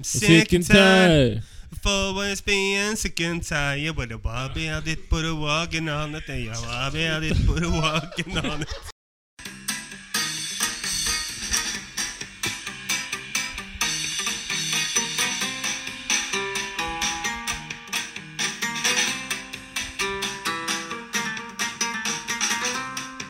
Sick 0.00 0.52
and 0.52 0.66
tired. 0.66 1.42
For 1.82 1.90
always 1.90 2.40
being 2.40 2.96
sick 2.96 3.20
and 3.20 3.42
tired 3.42 3.96
But 3.96 4.08
the 4.10 4.18
bobby 4.18 4.70
I 4.70 4.80
did 4.80 5.08
put 5.10 5.24
a 5.24 5.34
walking 5.34 5.88
on 5.88 6.14
it 6.14 6.28
Yeah, 6.28 6.54
bobby 6.54 7.06
I 7.08 7.20
did 7.20 7.36
put 7.46 7.64
a 7.64 7.68
walking 7.70 8.38
on 8.38 8.62
it 8.62 8.68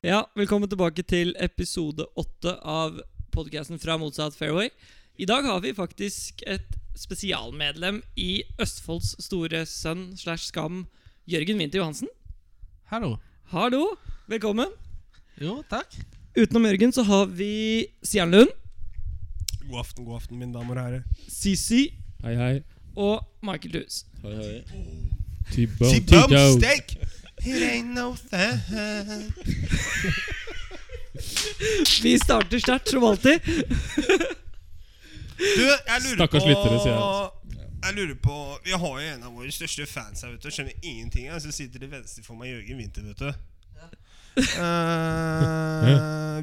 Ja, 0.02 0.30
velkommen 0.34 0.68
tilbake 0.68 1.02
til 1.02 1.36
episode 1.38 2.04
åtte 2.18 2.56
av 2.62 2.96
podcasten 3.32 3.78
fra 3.78 3.94
Motsatt 3.96 4.34
Fairway. 4.34 4.68
I 5.22 5.26
dag 5.26 5.42
har 5.42 5.60
vi 5.60 5.70
faktisk 5.74 6.42
et 6.50 6.72
spesialmedlem 6.98 8.00
i 8.18 8.42
Østfolds 8.58 9.12
store 9.22 9.60
sønn 9.70 10.16
slash 10.18 10.48
skam, 10.48 10.80
Jørgen 11.30 11.60
Winther 11.62 11.78
Johansen. 11.78 12.10
Hallo. 12.90 13.12
Hallo, 13.52 13.84
velkommen. 14.26 14.72
Jo, 15.38 15.60
takk. 15.70 15.94
Utenom 16.34 16.66
Jørgen 16.66 16.96
så 16.96 17.06
har 17.06 17.30
vi 17.38 17.86
Stian 18.02 18.34
Lund, 18.34 18.50
God 19.68 19.78
aften, 19.84 20.02
god 20.10 20.18
aften, 20.18 20.42
mine 20.42 20.58
damer 20.58 20.74
og 20.74 20.88
herrer 20.88 21.30
Sisi 21.30 21.84
Hei, 22.26 22.34
hei. 22.42 22.58
og 22.98 23.22
Michael 23.46 23.78
Dues. 23.78 24.02
Hei, 24.26 24.34
hei. 24.42 24.58
T-bone, 25.54 26.02
T-dog. 26.02 26.58
steak 26.58 26.96
It 27.46 27.62
ain't 27.62 27.94
no 27.94 28.16
thing 28.32 28.58
Vi 32.02 32.18
starter 32.18 32.58
sterkt 32.58 32.90
som 32.90 33.04
alltid. 33.06 33.38
Du, 35.42 35.64
jeg 35.66 35.98
lurer 36.04 36.16
Stakkars 36.18 36.44
på 36.46 36.50
lyttere, 36.52 36.76
sier 36.82 36.94
jeg. 36.94 37.00
Jeg 37.82 37.92
lurer 37.96 38.14
på 38.22 38.34
Vi 38.62 38.70
har 38.78 38.92
jo 39.02 39.06
en 39.10 39.22
av 39.26 39.30
våre 39.34 39.50
største 39.54 39.86
fans 39.90 40.22
her, 40.22 40.28
vet 40.36 40.42
du. 40.44 40.48
Skjønner 40.54 40.74
ingenting. 40.86 41.24
Jeg, 41.26 41.34
så 41.42 41.50
sitter 41.54 41.78
til 41.82 41.90
venstre 41.90 42.22
for 42.26 42.34
meg 42.38 42.46
Jørgen 42.52 42.76
Winther, 42.78 43.02
vet 43.10 43.18
du. 43.18 43.30
Eh, 44.32 44.48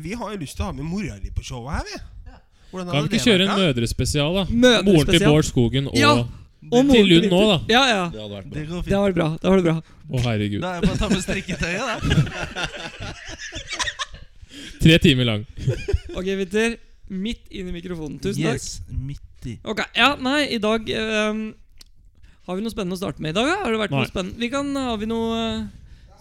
vi 0.03 0.11
har 0.13 0.27
jo 0.33 0.37
lyst 0.41 0.55
til 0.59 0.63
å 0.65 0.67
ha 0.69 0.73
med 0.77 0.85
mora 0.85 1.15
di 1.21 1.29
på 1.33 1.41
showet 1.45 1.71
her, 1.79 1.85
vi. 1.87 1.95
Ja. 2.29 2.37
Kan 2.83 3.03
vi 3.07 3.09
ikke 3.09 3.23
kjøre 3.23 3.43
en 3.47 3.55
mødrespesial, 3.57 4.31
da? 4.35 4.43
Moren 4.51 4.83
til 4.83 4.91
Mødrespesial. 4.91 5.31
Bård 5.31 5.45
Skogen 5.47 5.87
og 5.89 5.95
Ja. 5.97 6.11
Og 6.69 6.85
Til 6.91 7.05
Lund 7.07 7.23
nå, 7.31 7.39
da. 7.47 7.57
Ja, 7.71 7.83
ja. 7.87 8.09
Det 8.11 8.19
hadde 8.19 8.35
vært 8.35 8.49
bra. 8.51 8.59
går 8.59 8.83
Det 8.83 8.91
hadde 8.91 8.99
var 8.99 9.07
det 9.07 9.15
bra. 9.15 9.29
Det 9.39 9.47
var 9.49 9.55
det 9.57 9.63
bra. 9.63 9.79
Å, 10.09 10.19
herregud. 10.25 10.59
Da 10.61 10.67
er 10.75 10.79
det 10.81 10.87
bare 10.89 10.97
å 10.97 10.99
ta 10.99 11.07
med 11.09 11.21
strikketøyet, 11.23 11.83
da. 11.87 11.95
Tre 14.83 14.95
timer 14.99 15.25
lang. 15.29 15.45
Ok, 16.19 16.25
Winther. 16.25 16.75
Midt 17.09 17.47
inn 17.49 17.69
i 17.71 17.73
mikrofonen. 17.73 18.19
Tusen 18.21 18.43
takk. 18.45 18.93
Midt 18.93 19.47
i. 19.49 19.55
Ok, 19.65 19.79
ja, 19.97 20.11
nei, 20.21 20.43
i 20.53 20.59
dag 20.61 20.85
um, 21.29 21.39
Har 22.45 22.57
vi 22.59 22.63
noe 22.65 22.73
spennende 22.73 22.97
å 22.97 23.01
starte 23.01 23.23
med 23.23 23.31
i 23.33 23.37
dag? 23.37 23.47
da? 23.49 23.55
Har 23.63 23.71
det 23.73 23.79
vært 23.81 23.93
Nei. 23.95 24.01
noe 24.03 24.09
spennende? 24.11 24.37
Vi 24.43 24.49
kan, 24.53 24.69
Har 24.75 24.97
vi 25.01 25.07
noe 25.09 25.39
uh, 25.39 25.65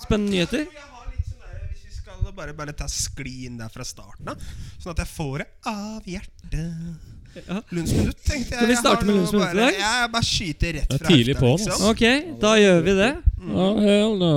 spennende 0.00 0.33
nyheter? 0.36 0.64
Jeg 0.64 0.86
har 0.94 1.11
litt 1.12 1.27
sånn 1.28 1.44
der, 1.44 1.61
Hvis 1.75 1.84
vi 1.89 1.94
skal 1.98 2.33
bare, 2.39 2.55
bare 2.56 2.75
ta 2.78 2.86
skli 2.89 3.34
inn 3.50 3.59
der 3.61 3.72
fra 3.75 3.84
starten 3.89 4.33
av, 4.33 4.42
sånn 4.78 4.92
at 4.94 5.03
jeg 5.05 5.11
får 5.12 5.44
det 5.44 5.48
av 5.72 6.09
hjertet. 6.09 7.14
Ja. 7.39 7.59
Lundsminutt, 7.70 8.19
tenkte 8.25 8.55
jeg. 8.55 8.59
Skal 8.59 8.70
vi 8.72 8.77
starte 8.81 9.06
med 9.06 9.19
Lundsminutt 9.19 9.53
i 9.53 9.59
dag? 9.61 9.75
Jeg 9.83 10.12
bare 10.14 10.27
skyter 10.27 10.72
rett 10.78 10.94
fra 10.94 11.12
hjertet. 11.12 11.42
liksom. 11.44 11.84
Ok, 11.91 12.05
da 12.42 12.55
gjør 12.59 12.81
vi 12.86 12.94
det. 12.98 13.11
Oh, 13.48 13.83
hell 13.84 14.16
no. 14.19 14.33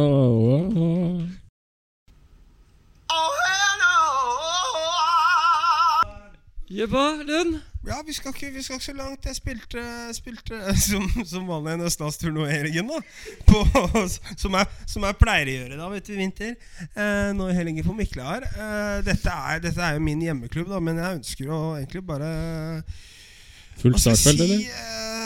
På, 6.71 7.03
Lund. 7.27 7.59
Ja, 7.87 7.97
vi 8.05 8.13
skal, 8.13 8.31
ikke, 8.35 8.51
vi 8.53 8.61
skal 8.63 8.77
ikke 8.77 8.85
så 8.85 8.93
langt. 8.93 9.25
Jeg 9.25 9.35
spilte, 9.35 9.83
spilte 10.13 10.59
som, 10.87 11.07
som 11.27 11.47
vanlig 11.49 11.73
en 11.73 11.87
østlandstur 11.89 12.31
nå 12.31 12.45
i 12.47 12.53
helgen. 12.53 12.91
da 12.91 12.99
på, 13.49 13.63
som, 14.37 14.55
jeg, 14.55 14.67
som 14.87 15.07
jeg 15.07 15.17
pleier 15.19 15.49
å 15.49 15.55
gjøre 15.55 15.79
da, 15.79 15.89
vet 15.91 16.07
du, 16.07 16.13
i 16.13 16.19
vinter. 16.21 16.53
Eh, 16.93 17.31
nå 17.35 17.49
i 17.51 17.57
helgen 17.57 17.83
på 17.87 17.95
Miklar. 17.97 18.45
Eh, 18.47 18.99
dette, 19.07 19.33
er, 19.33 19.63
dette 19.65 19.83
er 19.83 19.97
jo 19.97 20.05
min 20.05 20.21
hjemmeklubb, 20.23 20.69
da 20.71 20.79
men 20.83 21.01
jeg 21.01 21.19
ønsker 21.19 21.51
å 21.51 21.61
egentlig 21.79 22.05
bare 22.07 22.29
Fullt 23.81 23.99
startfelt, 24.03 24.43
eller? 24.45 24.61
si? 24.61 24.69
eller? 24.69 24.77
eh, 24.77 25.21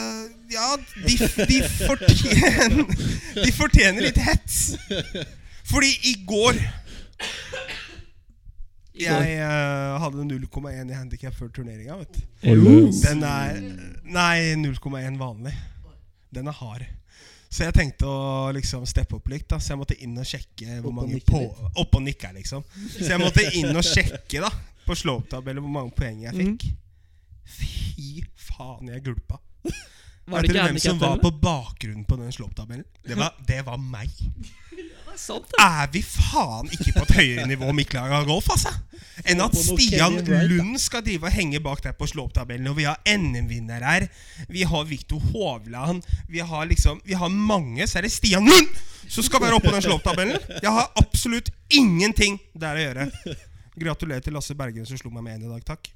ja, 0.56 0.68
de, 1.06 1.16
de, 1.50 1.60
fortjener, 1.84 2.82
de 3.42 3.52
fortjener 3.54 4.08
litt 4.08 4.20
hets. 4.22 4.60
Fordi 5.66 5.90
I 6.10 6.16
går. 6.26 6.58
Jeg 8.96 9.38
uh, 9.42 9.96
hadde 10.00 10.24
0,1 10.24 10.90
i 10.90 10.96
handikap 10.96 11.34
før 11.36 11.50
turneringa. 11.52 11.98
vet 12.00 12.20
du. 12.20 12.22
Den 13.02 13.24
er 13.26 13.58
Nei, 14.04 14.54
0,1 14.60 15.18
vanlig. 15.20 15.52
Den 16.32 16.48
er 16.48 16.56
hard. 16.56 16.86
Så 17.56 17.64
jeg 17.64 17.76
tenkte 17.76 18.08
å 18.10 18.52
liksom 18.56 18.84
steppe 18.88 19.16
opp 19.16 19.28
litt. 19.32 19.46
da 19.48 19.58
Så 19.62 19.72
jeg 19.72 19.80
måtte 19.80 19.96
inn 20.02 20.16
og 20.18 20.26
sjekke 20.28 20.80
hvor 20.80 20.90
Opp 20.90 20.90
og 20.90 20.96
mange 20.98 21.20
på 21.24 21.42
Opp 21.82 21.98
og 21.98 22.02
nikke, 22.04 22.32
liksom. 22.36 22.64
Så 22.90 23.06
jeg 23.12 23.22
måtte 23.22 23.46
inn 23.56 23.70
og 23.72 23.84
sjekke 23.86 24.42
da 24.44 24.50
på 24.86 24.94
slå-opp-tabellen 24.94 25.64
hvor 25.64 25.72
mange 25.74 25.94
poeng 25.96 26.20
jeg 26.26 26.36
fikk. 26.36 26.66
Fy 27.56 28.10
faen, 28.48 28.90
jeg 28.92 29.02
gulpa. 29.06 29.40
Var 30.26 30.42
Vet 30.42 30.48
det 30.48 30.56
dere 30.56 30.68
hvem 30.72 30.78
som 30.82 30.98
var 30.98 31.18
på 31.22 31.30
bakgrunnen 31.42 32.04
på 32.06 32.18
den 32.18 32.34
slå-opp-tabellen? 32.34 32.86
Det, 33.06 33.16
det 33.46 33.60
var 33.66 33.78
meg. 33.78 34.10
Sant, 35.16 35.46
det. 35.50 35.58
Er 35.62 35.88
vi 35.92 36.02
faen 36.04 36.68
ikke 36.76 36.92
på 36.96 37.04
et 37.06 37.14
høyere 37.16 37.46
nivå 37.48 37.70
Mikkelaga 37.76 38.22
golf, 38.28 38.50
altså? 38.52 38.72
Enn 39.24 39.40
at 39.40 39.56
Stian. 39.56 40.18
Lund 40.50 40.76
skal 40.80 41.04
drive 41.06 41.28
og 41.28 41.32
henge 41.32 41.60
bak 41.64 41.80
der 41.84 41.96
på 41.96 42.08
slå-opp-tabellen. 42.10 42.68
Og 42.70 42.76
vi 42.76 42.84
har 42.88 43.00
NM-vinner 43.08 43.84
her. 43.86 44.06
Vi 44.52 44.66
har 44.68 44.84
Viktor 44.88 45.22
Hovland. 45.32 46.04
Vi 46.28 46.44
har 46.44 46.68
liksom 46.68 47.00
Vi 47.04 47.16
har 47.16 47.32
mange. 47.32 47.86
Så 47.88 47.98
er 47.98 48.06
det 48.06 48.12
Stian 48.12 48.44
Lund 48.44 48.68
som 49.08 49.24
skal 49.24 49.42
være 49.42 49.56
oppe 49.56 49.70
på 49.70 49.74
den 49.74 49.84
slå-opp-tabellen. 49.86 50.40
Jeg 50.62 50.72
har 50.72 50.90
absolutt 51.00 51.50
ingenting 51.70 52.40
der 52.54 52.76
å 52.78 52.84
gjøre. 52.86 53.10
Gratulerer 53.76 54.24
til 54.24 54.36
Lasse 54.36 54.56
Bergen 54.58 54.86
som 54.88 54.98
slo 55.00 55.12
meg 55.14 55.26
med 55.26 55.38
én 55.38 55.46
i 55.46 55.52
dag. 55.52 55.64
Takk. 55.68 55.90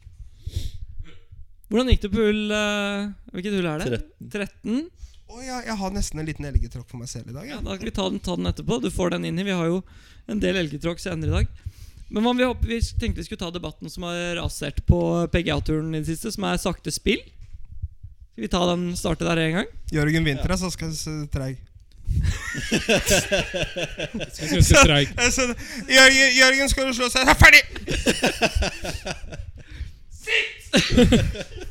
Hvordan 1.70 1.92
gikk 1.92 2.03
det 2.03 2.10
på 2.10 2.25
hull 2.25 2.50
eh, 2.50 3.10
Hvilket 3.30 3.54
hull 3.54 3.69
er 3.70 3.84
det? 3.84 4.00
13? 4.32 4.80
Å 5.30 5.42
ja, 5.44 5.60
jeg 5.62 5.76
har 5.78 5.92
nesten 5.94 6.18
en 6.18 6.26
liten 6.26 6.46
elgetråkk 6.48 6.88
for 6.91 6.98
meg 6.98 7.08
selv 7.10 7.30
i 7.30 7.34
dag. 7.36 7.46
Ja, 7.46 7.54
Ja. 7.54 7.62
Da 7.62 7.76
skal 7.76 7.86
vi 7.86 7.94
ta 7.94 8.08
den, 8.10 8.18
ta 8.18 8.34
den 8.36 8.50
etterpå. 8.50 8.80
Du 8.82 8.91
får 8.91 9.10
den 9.14 9.24
inn 9.28 9.38
i. 9.38 9.44
Vi 9.46 9.54
har 9.54 9.66
jo 9.70 9.82
en 10.26 10.41
del 10.42 10.56
elgetråkk 10.58 10.98
senere 11.02 11.30
i 11.30 11.34
dag. 11.38 11.46
Men 12.10 12.26
vi, 12.36 12.44
hopper, 12.44 12.66
vi 12.66 12.80
tenkte 12.82 13.20
vi 13.20 13.24
skulle 13.28 13.38
ta 13.38 13.50
debatten 13.54 13.91
som 13.91 14.02
har 14.08 14.34
rasert 14.41 14.82
på 14.86 15.28
PGA-turen 15.30 15.94
i 15.94 16.00
det 16.02 16.08
siste, 16.10 16.32
som 16.34 16.44
er 16.48 16.58
sakte 16.58 16.91
spill. 16.91 17.22
Skal 18.32 18.42
vi 18.42 18.50
ta 18.50 18.64
den 18.72 18.96
starte 18.98 19.28
der 19.28 19.38
en 19.44 19.60
gang? 19.60 19.68
Jørgen 19.94 20.26
Winther, 20.26 20.50
er 20.50 20.70
Skal 20.74 20.94
se 20.98 21.14
treig. 21.30 21.62
Skal 24.34 24.48
se 24.50 24.62
streik. 24.66 25.14
Altså, 25.14 25.54
Jørgen, 25.86 26.34
Jørgen, 26.41 26.68
skal 26.74 26.91
du 26.91 26.94
slå 26.98 27.06
seg? 27.14 27.30
Ferdig! 27.38 27.62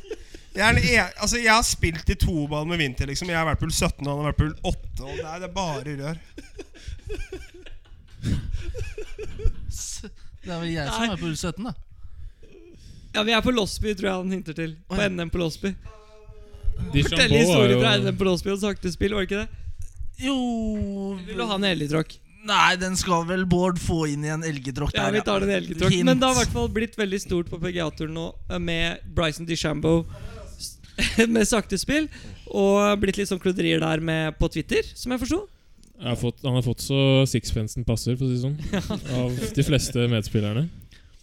Jeg, 0.50 0.66
er, 0.66 0.78
e- 0.82 1.12
altså, 1.22 1.38
jeg 1.38 1.52
har 1.54 1.62
spilt 1.66 2.08
i 2.10 2.16
toball 2.18 2.66
med 2.66 2.80
Vinter. 2.80 3.06
Liksom. 3.06 3.28
Jeg 3.30 3.38
har 3.38 3.46
vært 3.46 3.60
på 3.60 3.68
hull 3.68 3.74
17, 3.76 4.02
og 4.02 4.10
han 4.10 4.18
har 4.18 4.32
vært 4.32 4.40
på 4.40 4.48
hull 4.48 4.58
8. 4.72 5.04
Og 5.04 5.12
det, 5.14 5.26
er, 5.26 5.36
det 5.38 5.48
er 5.48 5.54
bare 5.54 5.90
rør. 6.00 6.16
Det 10.40 10.48
er 10.48 10.60
vel 10.62 10.70
jeg 10.72 10.88
som 10.88 11.02
er 11.04 11.18
på 11.20 11.26
hull 11.28 11.36
17, 11.36 11.66
da. 11.68 11.72
Ja, 13.14 13.22
vi 13.26 13.32
er 13.36 13.42
på 13.44 13.52
Losby, 13.52 13.92
tror 13.98 14.08
jeg 14.08 14.16
han 14.22 14.32
hinter 14.32 14.56
til. 14.56 14.72
På 14.88 14.96
Oi. 14.96 15.08
NM 15.12 15.30
på 15.32 15.40
Losby. 15.40 15.74
Fortell 16.80 17.34
historier 17.34 17.76
fra 17.76 17.92
NM 18.00 18.16
på 18.16 18.24
Losby 18.28 18.54
og 18.54 18.60
sakte 18.62 18.92
spill, 18.94 19.12
var 19.16 19.26
det 19.26 19.28
ikke 19.28 19.42
det? 19.42 19.48
Jo 20.20 20.34
Vil 21.26 21.36
du 21.38 21.44
ha 21.48 21.56
en 21.56 21.66
elgetråkk? 21.68 22.16
Nei, 22.48 22.72
den 22.80 22.96
skal 22.96 23.26
vel 23.28 23.44
Bård 23.48 23.76
få 23.80 24.06
inn 24.08 24.24
i 24.24 24.30
en 24.32 24.44
elgetråkk 24.48 24.94
Ja, 24.96 25.10
vi 25.12 25.20
tar 25.24 25.44
den 25.44 25.52
elgetråkk. 25.58 25.96
Men 26.08 26.20
det 26.20 26.28
har 26.28 26.38
i 26.38 26.40
hvert 26.40 26.54
fall 26.54 26.70
blitt 26.72 26.96
veldig 26.96 27.20
stort 27.20 27.50
på 27.52 27.60
PGA-turen 27.60 28.14
nå 28.16 28.26
med 28.64 29.04
Bryson 29.16 29.48
DeChambeau 29.48 30.06
med 31.34 31.48
sakte 31.48 31.78
spill. 31.80 32.10
Og 32.50 33.00
blitt 33.02 33.20
litt 33.20 33.30
sånn 33.30 33.42
kluderier 33.42 33.82
der 33.82 34.02
med 34.04 34.38
på 34.40 34.50
Twitter, 34.52 34.86
som 34.94 35.14
jeg 35.14 35.22
forsto. 35.24 35.44
Jeg 36.00 36.08
har 36.08 36.16
fått, 36.16 36.38
Han 36.46 36.56
har 36.56 36.64
fått 36.64 36.84
så 36.84 37.00
sixpensen 37.28 37.84
passer, 37.84 38.16
for 38.16 38.24
å 38.24 38.30
si 38.30 38.38
det 38.38 38.44
sånn. 38.46 38.60
Av 39.20 39.56
de 39.56 39.66
fleste 39.66 40.06
medspillerne. 40.08 40.68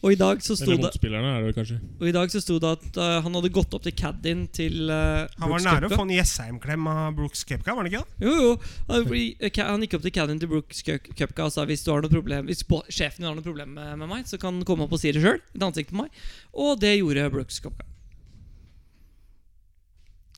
Og 0.06 0.14
i 0.14 0.18
dag 0.18 0.42
så 0.46 0.54
sto 0.54 0.68
Eller 0.68 0.78
det 0.78 0.86
motspillerne, 0.92 1.30
er 1.34 1.46
det 1.48 1.54
kanskje. 1.58 1.78
Og 1.98 2.06
i 2.06 2.14
dag 2.14 2.30
så 2.30 2.40
sto 2.44 2.60
det 2.62 2.70
at 2.76 3.00
uh, 3.02 3.16
han 3.26 3.34
hadde 3.40 3.50
gått 3.54 3.74
opp 3.74 3.82
til 3.88 3.96
caddien 3.98 4.44
til 4.54 4.92
uh, 4.94 5.26
Han 5.42 5.50
var 5.56 5.64
nære 5.66 5.90
å 5.90 5.96
få 5.96 6.06
en 6.06 6.14
Jessheim-klem 6.14 6.86
av 6.92 7.18
Brooks 7.18 7.42
Kepka, 7.50 7.74
var 7.74 7.82
han 7.82 7.90
ikke 7.90 8.04
det? 8.04 8.28
Jo, 8.28 8.36
jo. 8.38 8.54
Han, 8.92 9.10
eh, 9.18 9.60
han 9.72 9.88
gikk 9.88 9.98
opp 9.98 10.06
til 10.06 10.16
caddien 10.20 10.42
til 10.44 10.54
Brooks 10.54 10.86
Cupka 10.86 11.50
og 11.50 11.56
sa 11.56 11.66
hvis 11.66 11.82
du 11.82 11.90
har 11.96 12.06
noe 12.06 12.14
problem 12.14 12.46
Hvis 12.46 12.62
sjefen 12.94 13.24
din 13.24 13.32
har 13.32 13.38
noe 13.40 13.46
problem 13.46 13.74
med, 13.74 13.96
med 14.04 14.12
meg, 14.14 14.30
så 14.30 14.38
kan 14.38 14.54
han 14.54 14.68
komme 14.70 14.86
opp 14.86 14.94
og 14.94 15.02
si 15.02 15.16
det 15.16 15.26
sjøl. 15.26 15.42
Et 15.58 15.66
ansikt 15.66 15.96
på 15.96 16.04
meg. 16.04 16.26
Og 16.54 16.78
det 16.84 17.00
gjorde 17.00 17.32
Brooks 17.34 17.58
Cupka. 17.66 17.90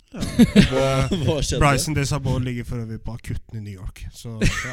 Hva, 0.72 0.86
hva 1.12 1.36
skjedde? 1.46 1.60
Bryson 1.62 1.94
DeSabot 1.94 2.42
ligger 2.42 2.66
for 2.66 2.82
øvrig 2.82 2.98
på 3.06 3.14
akutten 3.14 3.60
i 3.60 3.62
New 3.62 3.76
York. 3.76 4.02
Så 4.16 4.32
ja, 4.42 4.72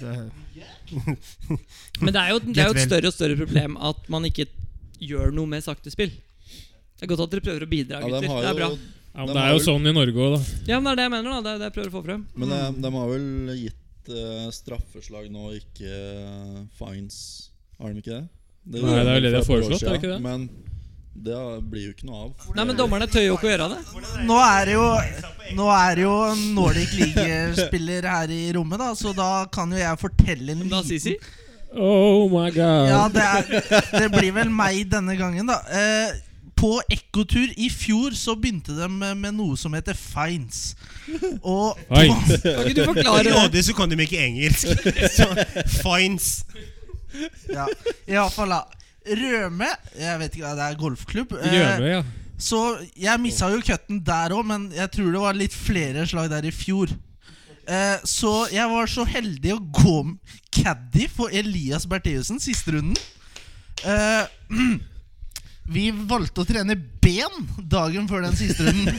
det, 0.02 1.16
Men 1.98 2.14
det 2.14 2.20
er 2.22 2.30
jo, 2.30 2.38
det 2.46 2.62
er 2.62 2.70
jo 2.70 2.76
et 2.76 2.86
større 2.86 3.10
og 3.10 3.16
større 3.16 3.38
problem 3.40 3.74
at 3.90 4.06
man 4.12 4.28
ikke 4.28 4.46
gjør 5.02 5.34
noe 5.34 5.50
med 5.50 5.64
sakte 5.66 5.90
spill. 5.90 6.12
Det 6.14 7.06
er 7.06 7.10
godt 7.10 7.24
at 7.26 7.34
dere 7.34 7.46
prøver 7.48 7.66
å 7.66 7.70
bidra, 7.70 7.98
Ja, 7.98 8.06
de 8.06 8.14
gutter. 8.14 8.30
har 8.30 8.46
Det 8.46 8.50
er 8.52 8.58
bra. 8.60 8.70
Ja, 9.10 9.24
men 9.24 9.26
De 9.26 9.34
Det 9.34 9.42
er 9.42 9.50
jo 9.50 9.58
vel- 9.58 9.66
sånn 9.66 9.90
i 9.90 9.92
Norge 9.96 10.22
òg, 10.22 10.34
da. 10.36 10.40
Ja, 10.70 10.78
men 10.78 10.84
det 10.84 10.90
er 10.92 10.96
det 11.00 11.06
jeg 11.08 11.14
mener. 11.16 11.30
da 11.30 11.40
Det 11.40 11.50
er 11.50 11.58
det 11.58 11.66
jeg 11.70 11.76
prøver 11.80 11.90
å 11.90 11.96
få 11.98 12.04
frem. 12.06 12.26
Men 12.36 12.48
de, 12.54 12.82
de 12.84 12.90
har 12.96 13.08
vel 13.10 13.28
gitt 13.58 14.10
uh, 14.14 14.50
straffeslag 14.54 15.30
nå, 15.34 15.46
ikke 15.58 15.90
eh, 15.90 16.60
fines. 16.78 17.16
Har 17.80 17.90
de 17.90 18.04
ikke 18.04 18.14
det? 18.20 18.26
det 18.70 18.82
Nei, 18.84 18.98
det 19.00 19.00
er 19.00 19.14
vel 19.16 19.24
det 19.26 19.32
de 19.34 19.40
har 19.40 19.48
foreslått, 19.48 19.82
er 19.82 19.96
det 19.96 20.02
ikke 20.04 20.12
det? 20.14 20.20
Men 20.22 20.46
det 21.12 21.36
blir 21.68 21.88
jo 21.88 21.92
ikke 21.94 22.06
noe 22.08 22.20
av. 22.28 22.46
Nei, 22.54 22.64
men 22.68 22.76
dommerne 22.78 23.08
tør 23.10 23.24
jo 23.24 23.34
ikke 23.36 23.48
å 23.48 23.52
gjøre 23.52 23.68
det. 23.72 23.80
Nå 24.28 24.38
er 24.40 24.70
det 24.70 24.76
jo 24.76 24.86
Nå 25.58 25.66
er 25.74 25.98
det 25.98 26.04
jo 26.04 26.14
Nordic 26.54 26.92
League-spiller 26.94 28.06
her 28.06 28.30
i 28.30 28.40
rommet, 28.54 28.78
da 28.80 28.92
så 28.94 29.12
da 29.16 29.30
kan 29.52 29.72
jo 29.74 29.80
jeg 29.80 30.00
fortelle 30.00 30.54
en 30.54 30.62
Da, 30.62 30.80
liten 30.80 30.88
Sisi. 30.88 31.16
Oh 31.74 32.30
my 32.30 32.48
god. 32.54 32.88
Ja, 32.90 33.02
det, 33.10 33.26
er, 33.26 33.84
det 33.98 34.08
blir 34.14 34.32
vel 34.38 34.50
meg 34.54 34.84
denne 34.90 35.18
gangen, 35.18 35.50
da. 35.50 35.58
Eh, 35.70 36.18
på 36.60 36.74
Ekkotur 36.92 37.52
i 37.56 37.70
fjor 37.72 38.14
så 38.16 38.34
begynte 38.38 38.74
de 38.76 38.88
med, 38.92 39.16
med 39.18 39.34
noe 39.38 39.58
som 39.58 39.74
heter 39.74 39.96
fines. 39.98 40.74
Og 41.42 41.78
Oi. 41.90 42.08
Kan 42.10 42.66
ikke 42.68 42.82
du 42.82 42.84
forklare 42.90 43.24
det? 43.26 43.34
Rådig 43.34 43.64
så 43.66 43.76
kan 43.78 43.90
de 43.90 43.98
ikke 44.04 44.20
engelsk. 44.20 44.68
Så 45.16 45.26
fines. 45.80 46.28
ja, 47.50 47.64
iallfall, 48.06 48.52
da. 48.54 48.79
Røme 49.06 49.68
Jeg 49.96 50.18
vet 50.20 50.34
ikke, 50.36 50.56
det 50.58 50.64
er 50.66 50.80
golfklubb. 50.80 51.32
Røme, 51.40 51.92
ja. 51.94 52.02
Så 52.40 52.58
jeg 52.96 53.20
missa 53.20 53.50
jo 53.52 53.60
cutten 53.64 54.00
der 54.04 54.32
òg, 54.32 54.46
men 54.48 54.68
jeg 54.72 54.88
tror 54.94 55.10
det 55.12 55.22
var 55.22 55.36
litt 55.36 55.54
flere 55.56 56.06
slag 56.08 56.30
der 56.32 56.46
i 56.48 56.52
fjor. 56.54 56.92
Eh, 57.68 57.98
så 58.08 58.48
jeg 58.50 58.66
var 58.70 58.88
så 58.90 59.04
heldig 59.06 59.52
å 59.54 59.64
gå 59.76 59.96
med 60.08 60.38
caddy 60.50 61.06
for 61.12 61.32
Elias 61.32 61.86
Bertheussen 61.88 62.40
siste 62.42 62.74
runden. 62.74 62.96
Eh, 63.84 64.24
vi 65.74 65.90
valgte 65.92 66.42
å 66.42 66.48
trene 66.48 66.76
ben 67.00 67.46
dagen 67.60 68.08
før 68.10 68.24
den 68.26 68.36
siste 68.40 68.66
runden. 68.68 68.96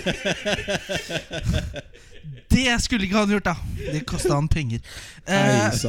Det 2.52 2.74
skulle 2.84 3.08
ikke 3.08 3.22
han 3.22 3.32
gjort, 3.32 3.48
da. 3.48 3.56
Det 3.80 4.02
kosta 4.08 4.36
han 4.36 4.50
penger. 4.52 4.82
Eh, 5.26 5.84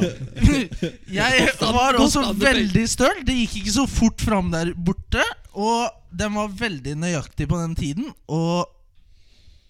jeg 1.19 1.49
var 1.59 1.97
også 1.99 2.29
veldig 2.39 2.85
støl. 2.89 3.23
Det 3.27 3.35
gikk 3.41 3.57
ikke 3.61 3.75
så 3.75 3.87
fort 3.89 4.23
fram 4.23 4.51
der 4.53 4.71
borte. 4.75 5.23
Og 5.53 5.91
den 6.13 6.37
var 6.37 6.53
veldig 6.63 6.95
nøyaktig 7.01 7.49
på 7.51 7.59
den 7.59 7.75
tiden. 7.77 8.07
Og 8.31 8.69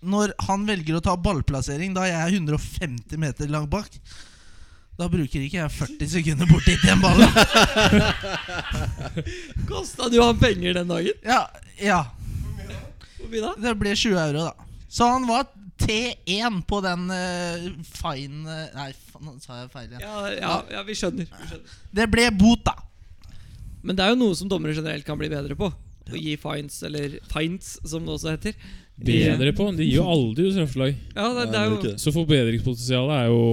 når 0.03 0.35
han 0.47 0.67
velger 0.67 0.99
å 0.99 1.03
ta 1.03 1.15
ballplassering 1.17 1.95
da 1.95 2.05
jeg 2.09 2.19
er 2.19 2.37
150 2.37 3.19
meter 3.19 3.49
langt 3.51 3.71
bak, 3.73 3.89
da 4.99 5.07
bruker 5.09 5.41
ikke 5.41 5.57
jeg 5.57 5.73
40 5.73 6.09
sekunder 6.11 6.49
bort 6.49 6.67
dit 6.69 6.83
igjen 6.85 7.01
ballen. 7.01 7.29
Kosta 9.71 10.09
du 10.13 10.19
han 10.21 10.37
penger 10.37 10.77
den 10.77 10.91
dagen? 10.91 11.17
Ja, 11.25 11.47
ja. 11.81 12.03
Hvor 13.17 13.31
mye 13.31 13.41
da? 13.41 13.55
Det 13.63 13.73
ble 13.79 13.95
20 13.97 14.19
euro, 14.27 14.51
da. 14.51 14.69
Så 14.93 15.07
han 15.09 15.25
var 15.25 15.47
T1 15.83 16.61
på 16.69 16.79
den 16.85 17.07
uh, 17.11 17.67
fine 17.87 18.57
Nei, 18.75 18.89
nå 19.23 19.35
sa 19.43 19.61
jeg 19.61 19.71
feil 19.73 19.89
igjen. 19.89 20.03
Ja, 20.03 20.21
ja, 20.31 20.53
ja 20.77 20.83
vi, 20.87 20.95
skjønner, 20.97 21.27
vi 21.27 21.49
skjønner. 21.51 21.79
Det 21.99 22.07
ble 22.11 22.27
bot, 22.39 22.63
da. 22.65 22.77
Men 23.83 23.97
det 23.99 24.05
er 24.05 24.13
jo 24.13 24.21
noe 24.21 24.37
som 24.39 24.51
dommere 24.51 24.75
generelt 24.75 25.05
kan 25.07 25.19
bli 25.19 25.29
bedre 25.31 25.57
på. 25.59 25.69
Å 26.03 26.19
gi 26.19 26.35
fines, 26.39 26.79
eller 26.87 27.17
fines, 27.31 27.75
som 27.87 28.05
det 28.07 28.15
også 28.15 28.33
heter. 28.33 28.55
Bedre 28.95 29.53
på. 29.55 29.69
De 29.75 29.87
gir 29.87 29.99
jo 29.99 30.07
aldri 30.07 30.49
straffelag. 30.53 30.97
Ja, 31.15 31.29
det, 31.37 31.47
det 31.51 31.59
er 31.59 31.71
jo. 31.71 31.95
Så 31.99 32.13
forbedringspotensialet 32.15 33.15
er 33.23 33.31
jo 33.31 33.43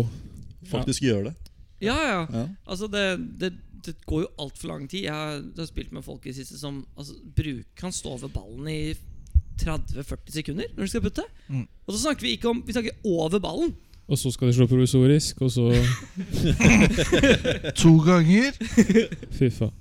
Faktisk 0.71 1.03
gjør 1.03 1.31
det. 1.31 1.35
Ja, 1.83 1.97
ja. 2.05 2.21
Ja. 2.31 2.44
Altså, 2.69 2.87
det, 2.93 3.05
det, 3.41 3.55
det 3.83 3.97
går 4.06 4.26
jo 4.26 4.33
altfor 4.44 4.71
lang 4.71 4.85
tid. 4.91 5.06
Jeg 5.09 5.15
har, 5.15 5.38
jeg 5.41 5.59
har 5.59 5.71
spilt 5.71 5.94
med 5.97 6.05
folk 6.06 6.26
i 6.26 6.31
det 6.31 6.37
siste 6.37 6.59
som 6.61 6.83
altså, 6.94 7.17
bruk, 7.37 7.65
kan 7.79 7.94
stå 7.94 8.12
over 8.19 8.31
ballen 8.31 8.69
i 8.71 8.81
30-40 9.61 10.35
sekunder 10.39 10.67
når 10.77 10.83
du 10.87 10.91
skal 10.93 11.05
putte. 11.05 11.25
Mm. 11.49 11.67
Og 11.87 11.95
så 11.95 12.01
snakker 12.07 12.27
vi 12.27 12.35
ikke 12.37 12.49
om 12.51 12.62
Vi 12.67 12.73
snakker 12.77 12.93
over 13.05 13.39
ballen. 13.41 13.75
Og 14.11 14.19
så 14.19 14.33
skal 14.35 14.49
de 14.51 14.55
slå 14.57 14.67
provisorisk, 14.67 15.39
og 15.47 15.51
så 15.55 15.69
To 17.79 17.93
ganger. 18.03 18.51
Fy 19.39 19.51
faen. 19.55 19.73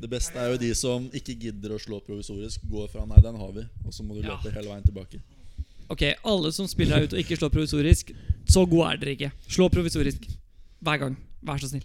Det 0.00 0.08
beste 0.08 0.38
er 0.40 0.52
jo 0.54 0.60
de 0.62 0.70
som 0.78 1.08
ikke 1.12 1.34
gidder 1.42 1.74
å 1.76 1.80
slå 1.82 1.98
provisorisk, 2.06 2.62
går 2.72 2.86
fra 2.88 3.02
'nei, 3.04 3.20
den 3.20 3.36
har 3.36 3.50
vi', 3.52 3.66
og 3.84 3.92
så 3.92 4.02
må 4.06 4.14
du 4.16 4.22
Ja. 4.22 4.36
løpe 4.38 4.54
hele 4.54 4.70
veien 4.70 4.84
tilbake. 4.86 5.20
Ok, 5.90 6.02
alle 6.24 6.52
som 6.52 6.66
spiller 6.70 6.96
deg 6.96 7.04
ut 7.08 7.12
og 7.12 7.18
ikke 7.20 7.36
slår 7.36 7.50
provisorisk, 7.52 8.12
så 8.48 8.64
gode 8.70 8.92
er 8.92 8.96
dere 8.96 9.16
ikke. 9.16 9.32
Slå 9.48 9.68
provisorisk. 9.68 10.24
Hver 10.80 10.98
gang. 11.02 11.16
Vær 11.42 11.58
så 11.60 11.68
snill. 11.68 11.84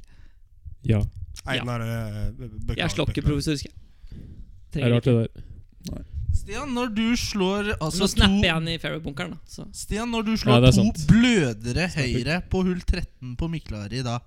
Ja. 0.85 1.01
Einar 1.47 1.81
eh, 1.81 2.31
Jeg 2.77 2.91
slår 2.91 3.09
ikke 3.11 3.25
provisorisk. 3.25 3.65
jeg. 3.65 3.73
Det 4.71 4.81
er 4.83 4.89
Trenger 4.89 4.95
rart, 4.95 5.03
det 5.03 5.13
der. 5.35 5.41
Stian, 6.45 6.69
når 6.77 6.91
du 6.93 7.05
slår 7.17 7.71
altså, 7.79 8.03
Nå 8.03 8.07
snapper 8.11 8.43
jeg 8.45 8.53
han 8.53 8.67
i 8.69 8.75
fairway-bunkeren, 8.77 9.31
Stian, 9.73 10.11
når 10.13 10.27
du 10.27 10.35
slår 10.37 10.59
det 10.61 10.69
er 10.69 10.75
to 10.75 10.83
sant. 10.83 11.05
blødere 11.09 11.87
høyre 11.95 12.35
på 12.51 12.61
hull 12.67 12.83
13 12.85 13.31
på 13.39 13.49
Miklari 13.49 14.03
da 14.05 14.19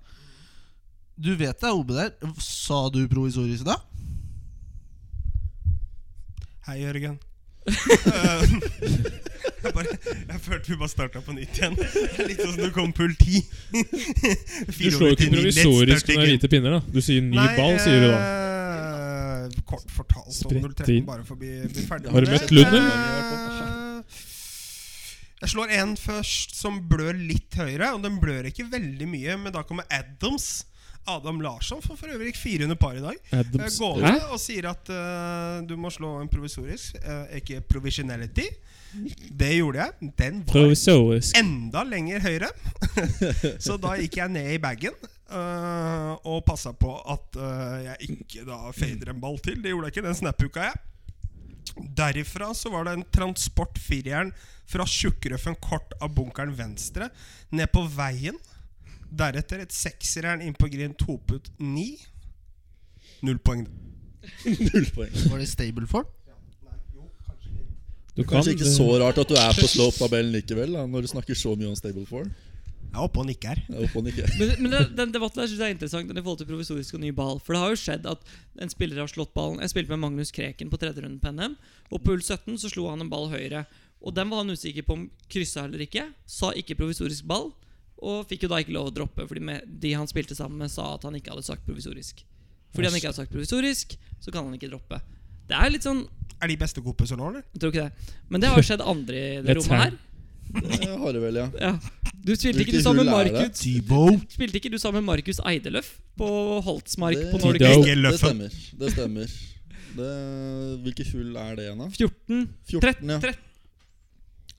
Du 1.15 1.31
vet 1.39 1.55
det 1.61 1.69
er 1.69 1.77
OB 1.77 1.93
der. 1.95 2.11
Sa 2.43 2.81
du 2.91 2.99
provisorisk 3.11 3.63
da? 3.67 3.77
Hei, 6.67 6.81
Jørgen. 6.83 7.15
Eh, 7.69 8.43
jeg, 9.63 9.73
bare, 9.73 9.95
jeg 10.03 10.43
følte 10.43 10.73
vi 10.73 10.77
bare 10.79 10.91
starta 10.91 11.23
på 11.23 11.35
nytt 11.35 11.55
igjen. 11.59 11.79
Litt 11.79 12.43
sånn 12.43 12.53
som 12.53 12.61
du 12.61 12.69
kom 12.75 12.91
pull 12.95 13.15
ti. 13.19 13.41
Du 13.71 14.91
slår 14.91 15.07
jo 15.07 15.15
ikke 15.15 15.31
provisorisk 15.37 16.13
med 16.13 16.33
hvite 16.33 16.51
pinner, 16.51 16.79
da. 16.79 16.83
Du 16.91 16.99
sier 17.03 17.23
ny 17.23 17.47
ball, 17.55 17.79
sier 17.83 18.03
du 18.03 18.11
da. 18.11 18.48
Kort 19.69 19.91
fortalt 19.93 20.39
om 20.49 20.55
013, 20.71 21.03
bare 21.05 21.25
for 21.27 21.37
å 21.37 21.39
bli, 21.43 21.51
bli 21.69 21.83
ferdig 21.85 22.13
Har 22.13 22.25
du 22.25 22.31
møtt 22.33 22.47
det. 22.49 22.55
Lund, 22.57 22.73
Eh, 22.79 24.25
Jeg 25.39 25.53
slår 25.53 25.71
en 25.77 25.93
først 25.95 26.55
som 26.57 26.81
blør 26.89 27.15
litt 27.15 27.55
høyere, 27.55 27.93
og 27.95 28.01
den 28.03 28.17
blør 28.19 28.49
ikke 28.49 28.65
veldig 28.71 29.05
mye, 29.07 29.37
men 29.39 29.53
da 29.55 29.61
kommer 29.63 29.85
Adams. 29.93 30.65
Adam 31.07 31.39
Larsson 31.41 31.79
får 31.81 31.95
for 31.97 32.11
øvrig 32.11 32.33
fire 32.35 32.65
under 32.67 32.75
par 32.75 32.97
i 32.97 33.03
dag. 33.03 33.15
Eh, 33.31 33.39
Adams. 33.39 33.77
Går 33.79 34.01
ned 34.03 34.25
og 34.33 34.41
sier 34.41 34.67
at 34.69 34.91
uh, 34.91 35.61
du 35.65 35.77
må 35.79 35.89
slå 35.95 36.17
en 36.21 36.27
provisorisk, 36.29 36.97
uh, 37.05 37.23
ikke 37.39 37.61
provisionality. 37.71 38.49
Det 39.39 39.53
gjorde 39.55 39.85
jeg. 39.85 40.11
Den 40.17 40.43
var 40.49 41.39
enda 41.39 41.85
lenger 41.87 42.19
høyere. 42.25 42.49
så 43.65 43.77
da 43.79 43.95
gikk 44.01 44.17
jeg 44.19 44.33
ned 44.33 44.51
i 44.57 44.61
bagen 44.61 44.97
øh, 45.31 46.11
og 46.27 46.43
passa 46.47 46.73
på 46.75 46.93
at 47.13 47.39
uh, 47.39 47.77
jeg 47.85 48.09
ikke 48.09 48.45
da 48.47 48.59
fader 48.75 49.13
en 49.13 49.21
ball 49.21 49.39
til. 49.43 49.61
Det 49.63 49.73
gjorde 49.73 49.89
jeg 49.89 49.97
ikke. 49.97 50.07
Den 50.07 50.17
snap-hooka 50.17 50.69
jeg. 50.69 50.79
Derifra 51.97 52.51
så 52.57 52.71
var 52.73 52.87
det 52.87 52.95
en 52.97 53.05
transport 53.13 53.79
fireren 53.79 54.33
fra 54.69 54.85
Tjukkerøffen 54.89 55.57
kort 55.63 55.93
av 56.01 56.13
bunkeren 56.15 56.53
venstre 56.57 57.09
ned 57.55 57.71
på 57.73 57.85
veien. 57.95 58.37
Deretter 59.09 59.63
et 59.63 59.73
sekserjern 59.73 60.43
inn 60.45 60.57
på 60.57 60.69
green 60.69 60.93
toput 60.97 61.49
ni. 61.57 61.93
Null 63.25 63.39
poeng. 63.41 63.65
Null 64.45 64.89
poeng. 64.95 65.13
Var 65.31 65.41
det 65.41 65.49
stable 65.49 65.89
for? 65.89 66.07
Du 68.19 68.25
kan 68.25 68.39
Kanskje 68.39 68.57
ikke 68.57 68.67
så 68.67 68.85
rart 68.99 69.19
at 69.21 69.29
du 69.31 69.37
er 69.39 69.53
på 69.55 69.67
slope-tabellen 69.69 70.33
likevel, 70.33 70.73
da, 70.75 70.81
når 70.89 71.05
du 71.05 71.11
snakker 71.13 71.37
så 71.39 71.53
mye 71.55 71.69
om 71.71 71.75
stable 71.77 72.03
four. 72.09 72.25
Jeg 72.89 72.97
er 72.97 73.05
oppe 73.05 73.21
og 73.21 73.27
nikker. 73.29 73.59
Er 73.69 73.83
oppe 73.85 73.99
og 74.01 74.05
nikker. 74.07 74.31
Men, 74.39 74.53
men 74.63 74.73
det, 74.73 74.79
den 74.97 75.11
debatten 75.13 75.43
der 75.43 75.49
synes 75.49 75.59
jeg 75.61 75.69
er 75.69 75.75
interessant 75.75 76.09
Den 76.09 76.17
i 76.17 76.23
forhold 76.25 76.39
til 76.41 76.49
provisorisk 76.49 76.95
og 76.97 77.03
ny 77.03 77.11
ball. 77.13 77.37
For 77.43 77.53
det 77.53 77.61
har 77.61 77.75
jo 77.75 77.81
skjedd 77.83 78.07
at 78.09 78.31
en 78.65 78.71
spiller 78.73 79.01
har 79.03 79.11
slått 79.11 79.35
ballen 79.37 79.61
Jeg 79.61 79.73
spilte 79.75 79.93
med 79.93 80.01
Magnus 80.01 80.33
Kreken 80.33 80.71
på 80.71 80.79
tredje 80.81 81.03
runden 81.03 81.21
på 81.21 81.33
NM. 81.35 81.53
Og 81.93 82.01
på 82.01 82.15
hull 82.15 82.25
17 82.25 82.57
så 82.57 82.71
slo 82.73 82.87
han 82.89 83.05
en 83.05 83.11
ball 83.11 83.29
høyre. 83.29 83.67
Og 84.01 84.15
den 84.15 84.31
var 84.31 84.41
han 84.41 84.49
usikker 84.55 84.87
på 84.87 84.97
om 84.97 85.05
kryssa 85.29 85.67
eller 85.67 85.85
ikke. 85.85 86.07
Sa 86.25 86.49
ikke 86.57 86.79
provisorisk 86.79 87.29
ball. 87.29 87.51
Og 87.99 88.25
fikk 88.29 88.47
jo 88.47 88.51
da 88.51 88.61
ikke 88.63 88.73
lov 88.73 88.89
å 88.89 88.95
droppe, 88.95 89.25
fordi 89.27 89.43
med, 89.43 89.71
de 89.83 89.91
han 89.91 90.07
spilte 90.07 90.37
sammen 90.37 90.61
med, 90.63 90.71
sa 90.71 90.93
at 90.95 91.03
han 91.03 91.17
ikke 91.19 91.33
hadde 91.33 91.43
sagt 91.45 91.65
provisorisk. 91.67 92.23
Fordi 92.71 92.87
han 92.87 92.95
ikke 92.95 93.09
hadde 93.09 93.21
sagt 93.25 93.33
provisorisk, 93.33 93.97
så 94.23 94.31
kan 94.31 94.47
han 94.47 94.55
ikke 94.55 94.69
droppe. 94.71 95.01
Det 95.49 95.57
er 95.57 95.71
litt 95.73 95.85
sånn 95.87 96.03
Er 96.39 96.47
de 96.47 96.55
beste 96.61 96.79
kompiser 96.79 97.17
nå, 97.19 97.31
eller? 97.33 97.43
Jeg 97.51 97.59
tror 97.59 97.73
ikke 97.73 97.87
det. 97.89 98.13
Men 98.31 98.43
det 98.43 98.51
har 98.53 98.63
skjedd 98.63 98.83
andre 98.85 99.19
i 99.19 99.41
det 99.43 99.55
rommet 99.57 99.81
her. 99.83 99.97
Det 100.81 100.97
har 100.97 101.13
det 101.13 101.21
vel, 101.21 101.35
ja. 101.39 101.47
Ja. 101.61 101.73
Du 102.19 102.33
spilte 102.35 102.63
ikke 102.65 102.77
du 102.77 102.81
sammen 102.83 103.05
med? 103.05 103.13
Markus 103.13 103.61
Spilte 104.33 104.59
ikke 104.59 104.71
du 104.73 104.77
sammen 104.81 105.03
med 105.03 105.07
Markus 105.13 105.39
Eideløf 105.45 105.91
på 106.19 106.29
Holtsmark 106.65 107.15
Det, 107.19 107.29
på 107.31 107.41
Norge? 107.43 107.95
Det 107.95 108.19
stemmer. 108.19 108.57
Det 108.81 108.91
stemmer. 108.95 109.35
Det, 109.99 110.09
hvilke 110.83 111.05
hull 111.13 111.37
er 111.39 111.55
det 111.57 111.67
igjen, 111.67 111.79
da? 111.83 111.87
14 111.95 112.43
14, 112.69 113.13
ja. 113.13 113.19
13 113.19 113.39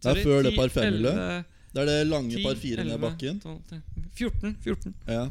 Det 0.01 0.13
er 0.13 0.23
før 0.25 0.43
det 0.47 0.55
par 0.57 0.73
fem-hullet. 0.73 1.21
Det 1.71 1.83
er 1.83 1.87
det 1.87 1.99
lange 2.09 2.35
10, 2.35 2.43
par 2.47 2.59
fire 2.59 2.85
ned 2.89 2.99
bakken. 3.03 3.39
12, 3.45 3.83
14. 4.19 4.57
14. 4.65 4.95
Ja. 5.07 5.27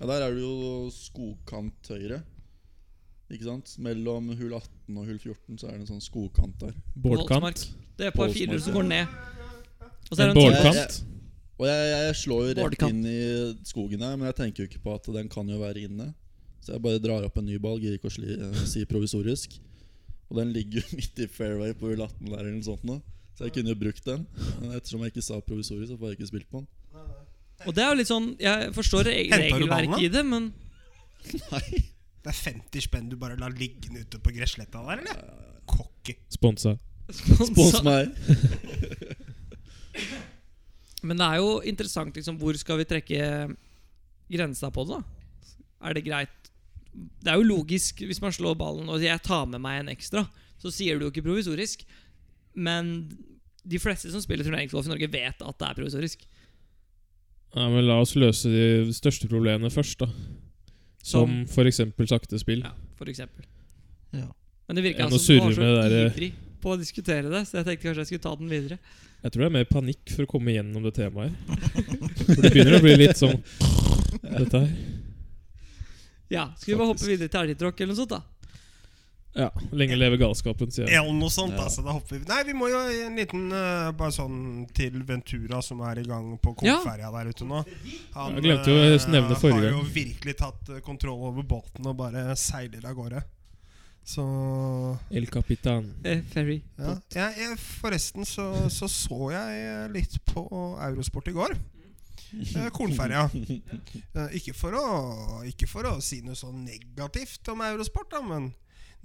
ja, 0.00 0.06
der 0.10 0.24
er 0.26 0.34
det 0.34 0.42
jo 0.42 0.88
skogkant 0.94 1.92
høyre. 1.92 2.22
Ikke 3.28 3.44
sant? 3.44 3.74
Mellom 3.84 4.32
hull 4.38 4.54
18 4.56 4.96
og 4.96 5.04
hull 5.04 5.18
14 5.20 5.60
så 5.60 5.68
er 5.68 5.76
det 5.76 5.84
en 5.84 5.90
sånn 5.92 6.02
skogkant 6.04 6.56
der. 6.62 6.72
på 6.96 7.12
Det 7.98 8.08
er 8.08 8.14
par 8.16 8.32
fire 8.32 8.58
som 8.64 8.78
går 8.78 8.88
ned. 8.88 9.18
Og 10.08 10.16
så 10.16 10.22
er 10.22 10.30
En 10.30 10.34
det 10.34 10.42
en 10.42 10.52
boardkant. 10.52 10.98
Og 11.58 11.66
jeg, 11.66 11.86
jeg 11.90 12.16
slår 12.20 12.42
jo 12.46 12.56
rett 12.60 12.84
inn 12.86 13.00
i 13.10 13.20
skogen 13.66 14.02
her, 14.06 14.14
men 14.16 14.28
jeg 14.30 14.36
tenker 14.38 14.62
jo 14.62 14.68
ikke 14.70 14.82
på 14.84 14.94
at 14.94 15.08
den 15.16 15.30
kan 15.32 15.48
jo 15.50 15.58
være 15.58 15.88
inne. 15.88 16.12
Så 16.62 16.76
jeg 16.76 16.84
bare 16.84 17.02
drar 17.02 17.26
opp 17.26 17.38
en 17.40 17.48
ny 17.48 17.58
ball, 17.62 17.80
gidder 17.82 17.98
ikke 17.98 18.10
å 18.10 18.28
eh, 18.28 18.60
si 18.68 18.84
provisorisk. 18.86 19.58
Og 20.28 20.38
den 20.38 20.52
ligger 20.54 20.82
jo 20.82 20.92
midt 21.00 21.24
i 21.24 21.28
fairway 21.32 21.74
på 21.74 21.90
hull 21.90 22.04
18 22.04 22.28
der 22.28 22.38
eller 22.38 22.54
noe 22.54 22.66
sånt 22.66 22.86
nå. 22.86 23.00
Så 23.38 23.46
jeg 23.46 23.54
kunne 23.58 23.74
jo 23.74 23.78
brukt 23.78 24.06
den. 24.06 24.24
Men 24.60 24.76
ettersom 24.76 25.02
jeg 25.02 25.14
ikke 25.14 25.26
sa 25.26 25.38
provisorisk, 25.46 25.92
så 25.92 25.98
får 25.98 26.12
jeg 26.12 26.18
ikke 26.18 26.30
spilt 26.30 26.48
på 26.50 26.62
den. 26.62 26.70
Og 27.66 27.74
det 27.74 27.82
er 27.82 27.88
jo 27.90 27.98
litt 27.98 28.06
sånn 28.06 28.26
Jeg 28.38 28.68
forstår 28.70 29.08
regelverket 29.10 30.04
i 30.06 30.10
det, 30.14 30.20
men 30.22 30.52
Nei. 31.50 31.80
Det 32.22 32.30
er 32.30 32.36
50 32.36 32.84
spenn 32.84 33.08
du 33.10 33.16
bare 33.18 33.38
lar 33.40 33.50
liggende 33.56 34.04
ute 34.04 34.20
på 34.22 34.30
gressletta 34.34 34.82
der, 34.86 35.02
eller? 35.02 35.18
Kokke. 35.70 36.14
Sponsa. 36.30 36.76
Spons 37.08 37.80
meg. 37.86 38.12
Men 41.02 41.20
det 41.20 41.28
er 41.28 41.38
jo 41.38 41.50
interessant, 41.62 42.16
liksom, 42.16 42.38
hvor 42.40 42.56
skal 42.58 42.80
vi 42.80 42.88
trekke 42.88 43.22
grensa 44.28 44.70
på 44.74 44.84
det? 44.88 44.98
da? 44.98 45.48
Er 45.88 45.94
det 45.94 46.04
greit? 46.08 46.50
Det 47.22 47.30
er 47.30 47.38
jo 47.38 47.46
logisk 47.46 48.02
hvis 48.02 48.20
man 48.22 48.34
slår 48.34 48.56
ballen 48.58 48.88
og 48.90 49.04
jeg 49.04 49.22
tar 49.22 49.46
med 49.46 49.62
meg 49.62 49.82
en 49.82 49.92
ekstra, 49.92 50.24
så 50.58 50.72
sier 50.74 50.98
du 50.98 51.06
jo 51.06 51.12
ikke 51.12 51.22
provisorisk. 51.26 51.84
Men 52.58 53.06
de 53.68 53.78
fleste 53.78 54.10
som 54.10 54.22
spiller 54.24 54.46
turneringsgolf 54.46 54.88
i 54.88 54.92
Norge, 54.92 55.10
vet 55.12 55.44
at 55.44 55.60
det 55.60 55.68
er 55.68 55.78
provisorisk. 55.78 56.26
Ja, 57.54 57.68
men 57.70 57.86
La 57.86 58.00
oss 58.02 58.16
løse 58.18 58.50
de 58.50 58.96
største 58.96 59.28
problemene 59.30 59.70
først, 59.72 60.02
da. 60.02 60.10
Som 61.04 61.44
f.eks. 61.48 61.80
sakte 62.10 62.40
spill. 62.40 62.64
Ja, 62.66 62.74
for 62.98 63.08
eksempel. 63.08 63.46
Ja. 64.12 64.26
Men 64.68 64.76
det 64.76 64.84
virker 64.84 65.06
altså 65.06 65.20
som 65.22 65.52
du 65.52 65.56
var 65.56 65.88
så 65.88 66.02
ivrig 66.08 66.32
på 66.60 66.74
å 66.74 66.80
diskutere 66.80 67.30
det, 67.30 67.44
så 67.46 67.60
jeg 67.60 67.68
tenkte 67.68 67.86
kanskje 67.86 68.02
jeg 68.02 68.10
skulle 68.10 68.26
ta 68.26 68.34
den 68.40 68.50
videre. 68.50 68.78
Jeg 69.18 69.34
tror 69.34 69.42
det 69.42 69.48
er 69.48 69.56
mer 69.58 69.68
panikk 69.68 70.14
for 70.14 70.24
å 70.24 70.30
komme 70.30 70.54
gjennom 70.54 70.84
det 70.86 70.94
temaet 70.94 71.34
her. 71.34 71.68
For 72.22 72.42
det 72.44 72.52
begynner 72.54 72.78
å 72.78 72.82
bli 72.84 72.94
litt 73.00 73.18
sånn 73.18 73.40
Dette 74.22 74.62
her. 74.62 74.72
Ja, 76.28 76.50
Skal 76.58 76.74
vi 76.74 76.78
bare 76.78 76.90
hoppe 76.92 77.08
videre 77.08 77.32
til 77.32 77.40
elgtråkk 77.48 77.80
eller 77.80 77.94
noe 77.94 78.02
sånt, 78.02 78.12
da? 78.12 78.22
Ja. 79.38 79.50
Lenge 79.72 79.96
leve 79.96 80.16
galskapen, 80.18 80.70
sier 80.72 80.88
jeg. 80.88 80.98
Eller 80.98 81.14
noe 81.14 81.30
sånt, 81.30 81.54
Ja. 81.54 81.64
altså. 81.68 81.82
Da 81.84 81.94
hopper 81.94 82.18
vi 82.18 82.24
Nei, 82.26 82.42
vi 82.48 82.54
må 82.58 82.68
jo 82.72 82.78
en 83.06 83.16
liten 83.16 83.52
uh, 83.52 83.92
Bare 83.92 84.10
sånn 84.14 84.66
til 84.74 85.02
Ventura, 85.06 85.60
som 85.62 85.80
er 85.86 86.00
i 86.02 86.06
gang 86.08 86.32
på 86.42 86.56
Ja. 86.66 86.80
Der 86.84 87.28
ute 87.30 87.44
nå. 87.46 87.64
Han 88.14 88.34
Jeg 88.34 88.42
glemte 88.42 88.72
jo 88.72 88.76
å 88.76 88.86
eh, 88.88 89.10
nevne 89.12 89.36
forrige 89.38 89.70
har 89.70 89.78
jo 89.78 89.84
virkelig 89.94 90.36
tatt 90.36 90.68
eh, 90.74 90.80
kontroll 90.80 91.22
over 91.30 91.42
båten 91.42 91.86
og 91.86 91.96
bare 91.96 92.34
seiler 92.36 92.84
av 92.84 92.96
gårde. 92.98 93.22
Så 94.08 94.24
El 95.12 95.26
Capitan. 95.28 95.90
Eh, 96.04 96.22
ferry. 96.32 96.62
ja. 96.78 96.94
Jeg, 97.12 97.34
jeg, 97.42 97.58
Forresten 97.60 98.24
så, 98.24 98.46
så 98.72 98.88
så 98.88 99.30
jeg 99.34 99.90
litt 99.92 100.14
på 100.30 100.46
Eurosport 100.80 101.28
i 101.28 101.34
går. 101.36 101.52
Eh, 102.32 102.70
Kornferja. 102.72 103.26
Eh, 104.18 104.32
ikke, 104.40 104.54
for 104.56 104.74
å, 104.74 104.86
ikke 105.48 105.68
for 105.70 105.86
å 105.88 105.98
si 106.04 106.22
noe 106.24 106.36
sånn 106.36 106.64
negativt 106.64 107.46
om 107.52 107.60
Eurosport, 107.66 108.08
da, 108.14 108.22
men 108.24 108.48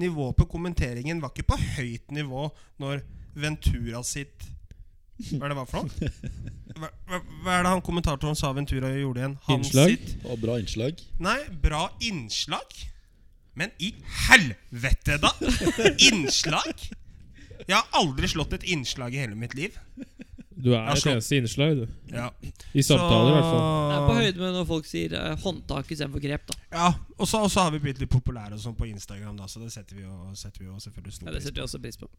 nivået 0.01 0.37
på 0.39 0.47
kommenteringen 0.49 1.19
var 1.21 1.33
ikke 1.35 1.45
på 1.51 1.57
høyt 1.77 2.11
nivå 2.15 2.47
når 2.81 3.03
Ventura 3.37 3.99
sitt 4.07 4.47
Hva 5.35 5.45
er 5.45 5.51
det 5.53 5.57
var 5.59 5.67
for 5.69 5.85
noe? 5.85 6.09
Hva, 6.79 6.89
hva, 7.09 7.19
hva 7.43 7.53
er 7.59 7.67
det 7.67 7.73
han 7.75 7.83
kommentatoren 7.85 8.37
sa 8.39 8.49
Ventura 8.55 8.89
gjorde 8.95 9.21
igjen? 9.21 9.35
Han 9.45 9.59
Innslag? 9.61 9.93
Sitt, 9.93 10.15
Og 10.25 10.39
bra 10.41 10.55
innslag. 10.63 11.03
nei, 11.21 11.37
bra 11.61 11.83
innslag. 12.01 12.73
Men 13.53 13.73
i 13.79 13.93
helvete, 14.27 15.19
da! 15.21 15.31
Innslag? 16.09 16.85
Jeg 17.63 17.75
har 17.77 17.87
aldri 17.95 18.27
slått 18.27 18.55
et 18.57 18.65
innslag 18.73 19.13
i 19.13 19.21
hele 19.21 19.37
mitt 19.39 19.53
liv. 19.55 19.75
Du 20.63 20.71
er 20.75 20.87
et 20.93 21.05
eneste 21.09 21.37
innslag, 21.37 21.75
du. 21.77 21.85
Ja. 22.13 22.29
I 22.73 22.83
samtaler, 22.85 23.29
i 23.31 23.35
hvert 23.35 23.47
fall. 23.49 23.63
Det 23.63 23.95
er 23.95 24.05
på 24.07 24.17
høyde 24.17 24.41
med 24.43 24.55
når 24.57 24.67
folk 24.69 24.87
sier 24.87 25.15
uh, 25.17 25.33
håndtak 25.43 25.91
istedenfor 25.91 26.23
grep, 26.23 26.45
da. 26.49 26.57
Ja, 26.73 26.89
og 27.17 27.29
så 27.29 27.43
har 27.47 27.73
vi 27.73 27.81
blitt 27.83 28.01
litt 28.01 28.11
populære 28.13 28.57
og 28.57 28.63
sånn 28.63 28.77
på 28.77 28.87
Instagram, 28.89 29.37
da, 29.39 29.49
så 29.51 29.63
det 29.63 29.71
setter 29.73 29.99
vi 29.99 30.05
jo, 30.05 30.13
setter 30.39 30.63
vi 30.63 30.69
jo 30.69 30.77
selvfølgelig 30.83 31.17
stor 31.17 31.27
Ja, 31.27 31.33
det 31.33 31.41
pris 31.41 31.49
setter 31.49 31.55
på. 31.55 31.59
vi 31.59 31.67
også 31.67 31.81
pris 31.83 31.99
på. 31.99 32.11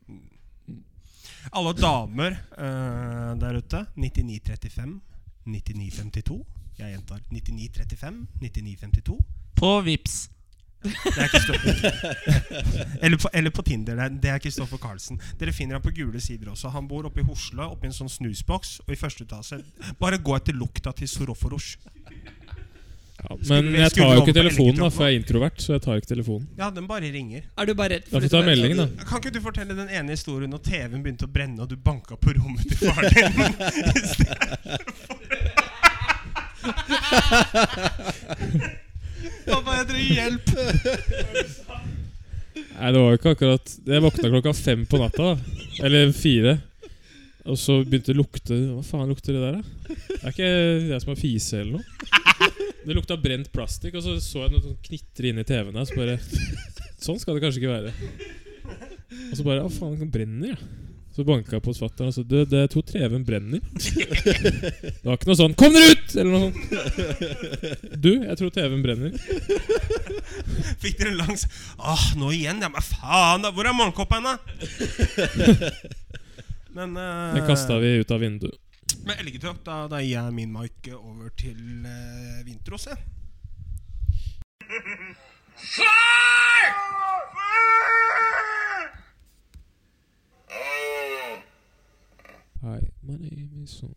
Alle 1.55 1.75
damer 1.77 2.39
uh, 2.57 3.33
der 3.41 3.61
ute 3.61 3.85
9935 3.95 5.01
9952. 5.45 6.39
Jeg 6.79 6.95
gjentar 6.95 7.21
9935 7.31 8.23
9952. 8.43 9.19
På 9.55 9.77
Vips 9.87 10.25
Det 10.85 10.93
er 11.17 11.29
eller, 13.03 13.17
på, 13.17 13.29
eller 13.33 13.51
på 13.51 13.63
Tinder. 13.65 13.97
Det 13.97 14.05
er- 14.05 14.09
Det 14.25 14.31
er 14.31 14.39
Kristoffer 14.39 14.79
Carlsen. 14.79 15.19
Dere 15.41 15.53
finner 15.53 15.75
ham 15.79 15.83
på 15.83 15.91
gule 15.97 16.21
sider 16.21 16.51
også. 16.53 16.69
Han 16.73 16.87
bor 16.89 17.05
oppe 17.09 17.21
i 17.21 17.25
Hosle, 17.25 17.63
oppe 17.71 17.85
i 17.87 17.89
en 17.89 17.97
sånn 17.97 18.09
snusboks. 18.13 18.81
Og 18.87 18.93
i 18.93 18.97
første 19.01 19.25
etasje 19.25 19.63
Bare 20.01 20.19
gå 20.19 20.37
etter 20.37 20.53
lukta 20.53 20.93
til 20.95 21.09
Soroforos. 21.09 21.77
Ja, 23.25 23.37
men 23.49 23.73
vi- 23.73 23.79
jeg 23.79 23.91
tar 23.93 24.15
jo 24.15 24.21
ikke 24.27 24.35
telefonen, 24.37 24.77
da, 24.77 24.89
for 24.91 25.07
jeg 25.07 25.15
er 25.15 25.19
introvert. 25.23 25.57
Så 25.63 25.73
jeg 25.73 25.83
tar 25.83 25.97
ikke 25.97 26.11
telefonen. 26.15 26.49
Ja, 26.59 26.69
den 26.71 26.87
bare 26.87 27.09
ringer. 27.13 27.43
Er 27.57 27.65
du 27.65 27.75
bare 27.75 27.89
redd 27.95 28.05
Da 28.11 28.19
får 28.19 28.21
du 28.21 28.29
ta 28.29 28.43
meldingen, 28.43 28.77
da. 28.77 28.87
Kan 29.05 29.21
ikke 29.23 29.33
du 29.33 29.41
fortelle 29.41 29.75
den 29.75 29.89
ene 29.89 30.11
historien 30.11 30.51
når 30.51 30.59
TV-en 30.63 31.03
begynte 31.03 31.25
å 31.25 31.33
brenne, 31.33 31.61
og 31.61 31.69
du 31.71 31.77
banka 31.77 32.17
på 32.21 32.35
rommet 32.37 32.69
til 32.69 32.77
faren 32.93 33.13
din? 33.15 33.55
Pappa, 39.47 39.79
jeg 39.81 39.87
trenger 39.91 40.15
hjelp! 40.19 40.53
Nei, 42.75 42.91
det 42.91 43.01
var 43.01 43.11
jo 43.13 43.19
ikke 43.19 43.33
akkurat 43.35 43.73
Jeg 43.87 44.03
våkna 44.03 44.31
klokka 44.33 44.53
fem 44.57 44.83
på 44.91 44.99
natta. 45.01 45.35
da 45.35 45.85
Eller 45.87 46.11
fire. 46.17 46.57
Og 47.45 47.59
så 47.61 47.81
begynte 47.85 48.11
det 48.13 48.17
å 48.17 48.23
lukte 48.23 48.57
Hva 48.57 48.83
faen 48.87 49.11
lukter 49.13 49.37
det 49.37 49.43
der, 49.45 49.59
da? 49.59 49.97
Det 50.09 50.21
er 50.23 50.33
ikke 50.33 50.51
jeg 50.91 51.01
som 51.05 51.13
har 51.13 51.21
fise 51.21 51.61
eller 51.61 51.79
noe. 51.79 51.85
Det 52.85 52.97
lukta 52.99 53.17
brent 53.21 53.49
plastikk, 53.55 53.95
og 53.97 54.05
så 54.05 54.17
så 54.21 54.43
jeg 54.45 54.53
noe 54.55 54.65
sånn 54.65 54.81
knitre 54.85 55.31
inn 55.31 55.41
i 55.41 55.47
TV-en 55.49 55.79
her. 55.81 55.87
Så 55.89 55.97
bare 55.97 56.19
Sånn 57.05 57.21
skal 57.21 57.37
det 57.37 57.45
kanskje 57.45 57.63
ikke 57.63 57.73
være. 57.75 57.93
Og 59.31 59.37
så 59.39 59.45
bare 59.47 59.65
Å, 59.65 59.71
faen, 59.73 59.99
den 60.01 60.13
brenner, 60.13 60.55
ja. 60.55 60.84
Så 61.15 61.23
banka 61.23 61.55
jeg 61.55 61.63
på 61.63 61.71
hos 61.71 61.79
fatter'n 61.79 62.09
og 62.11 62.15
sa 62.17 62.25
det, 62.27 62.41
det, 62.51 62.65
jeg 62.65 62.71
tror 62.73 62.85
TV-en 62.89 63.25
brenner. 63.27 63.61
Det 65.05 65.05
var 65.05 65.15
ikke 65.15 65.29
noe 65.29 65.39
sånn 65.39 65.55
'Kom 65.55 65.77
dere 65.77 65.93
ut!' 65.93 66.15
eller 66.19 66.33
noe 66.33 66.41
sånt. 66.49 66.57
Du, 68.03 68.11
jeg 68.19 68.37
tror 68.41 68.51
TV-en 68.57 68.83
brenner. 68.83 69.13
Fikk 70.83 70.99
dere 70.99 71.15
langs 71.15 71.47
Åh, 71.79 72.05
nå 72.19 72.33
igjen? 72.35 72.59
Ja, 72.65 72.71
men 72.73 72.83
faen, 72.83 73.47
da! 73.47 73.53
Hvor 73.55 73.69
er 73.69 73.77
morgenkåpa 73.79 74.19
hen, 74.19 74.27
da? 74.27 74.35
Men 76.75 76.97
uh, 76.99 77.35
Den 77.37 77.47
kasta 77.47 77.79
vi 77.79 77.95
ut 78.03 78.11
av 78.11 78.19
vinduet. 78.19 78.59
Men 79.07 79.21
elgetråkk, 79.23 79.63
da, 79.63 79.85
da 79.87 80.01
gir 80.03 80.17
jeg 80.17 80.35
min 80.35 80.51
mic 80.51 80.91
over 80.97 81.31
til 81.39 81.87
uh, 81.87 82.43
Vintros, 82.43 82.89
jeg. 82.91 82.99
Hi, 92.65 92.81
my 93.05 93.19
name 93.21 93.61
is 93.63 93.77
so 93.77 93.91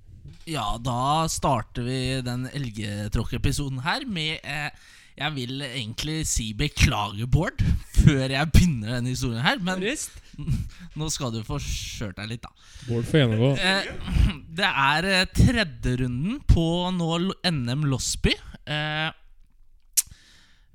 Ja, 0.43 0.75
da 0.83 1.23
starter 1.31 1.85
vi 1.87 1.99
den 2.25 2.49
elgetråkkepisoden 2.51 3.79
her 3.85 4.03
med 4.11 4.41
eh, 4.43 4.73
Jeg 5.15 5.35
vil 5.37 5.61
egentlig 5.63 6.25
si 6.27 6.49
beklager, 6.57 7.29
Bård, 7.31 7.63
før 7.95 8.25
jeg 8.33 8.51
begynner 8.51 8.97
denne 8.97 9.13
historien 9.13 9.45
her. 9.45 9.61
Men 9.63 9.79
Rist? 9.81 10.19
nå 10.99 11.07
skal 11.13 11.31
du 11.33 11.39
få 11.47 11.61
kjørt 11.63 12.19
deg 12.19 12.33
litt, 12.33 12.43
da. 12.43 12.51
Bård 12.89 13.07
får 13.07 13.23
gjennomgå. 13.23 13.53
Eh, 13.55 13.87
det 14.59 14.73
er 14.83 15.09
eh, 15.13 15.23
tredjerunden 15.31 16.43
på 16.51 16.67
nå 16.99 17.09
NM 17.47 17.87
Losby. 17.87 18.35
Eh, 18.67 19.09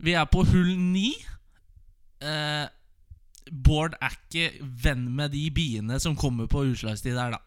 vi 0.02 0.16
er 0.16 0.32
på 0.32 0.48
hull 0.48 0.74
ni. 0.80 1.12
Eh, 2.24 2.66
Bård 3.52 4.00
er 4.00 4.16
ikke 4.16 4.68
venn 4.88 5.10
med 5.12 5.36
de 5.36 5.46
biene 5.54 6.00
som 6.00 6.16
kommer 6.16 6.48
på 6.48 6.64
utslagstid 6.72 7.20
der, 7.20 7.36
da. 7.36 7.44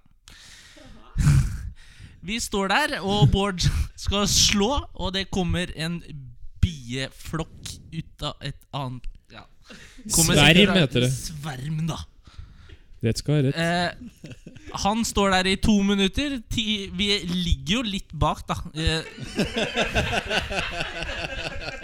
Vi 2.27 2.39
står 2.41 2.71
der, 2.71 2.95
og 3.05 3.29
Bård 3.33 3.61
skal 3.99 4.25
slå, 4.29 4.71
og 4.93 5.13
det 5.13 5.27
kommer 5.33 5.69
en 5.77 5.99
bieflokk 6.63 7.75
ut 7.93 8.25
av 8.25 8.41
et 8.41 8.57
annet 8.73 9.05
ja. 9.33 9.45
Kommer 10.13 10.39
Sverm 10.39 10.77
heter 10.79 11.05
det. 11.05 11.11
Sverm, 11.13 11.85
da. 11.89 11.99
Rett 13.05 13.21
skal 13.21 13.37
være 13.37 13.51
rett. 13.51 13.57
Eh, 13.61 13.89
han 14.81 15.05
står 15.05 15.29
der 15.35 15.49
i 15.51 15.55
to 15.61 15.75
minutter. 15.85 16.39
Ti, 16.51 16.89
vi 16.97 17.09
ligger 17.29 17.77
jo 17.77 17.81
litt 17.85 18.13
bak, 18.13 18.41
da. 18.49 18.55
Eh, 18.73 19.03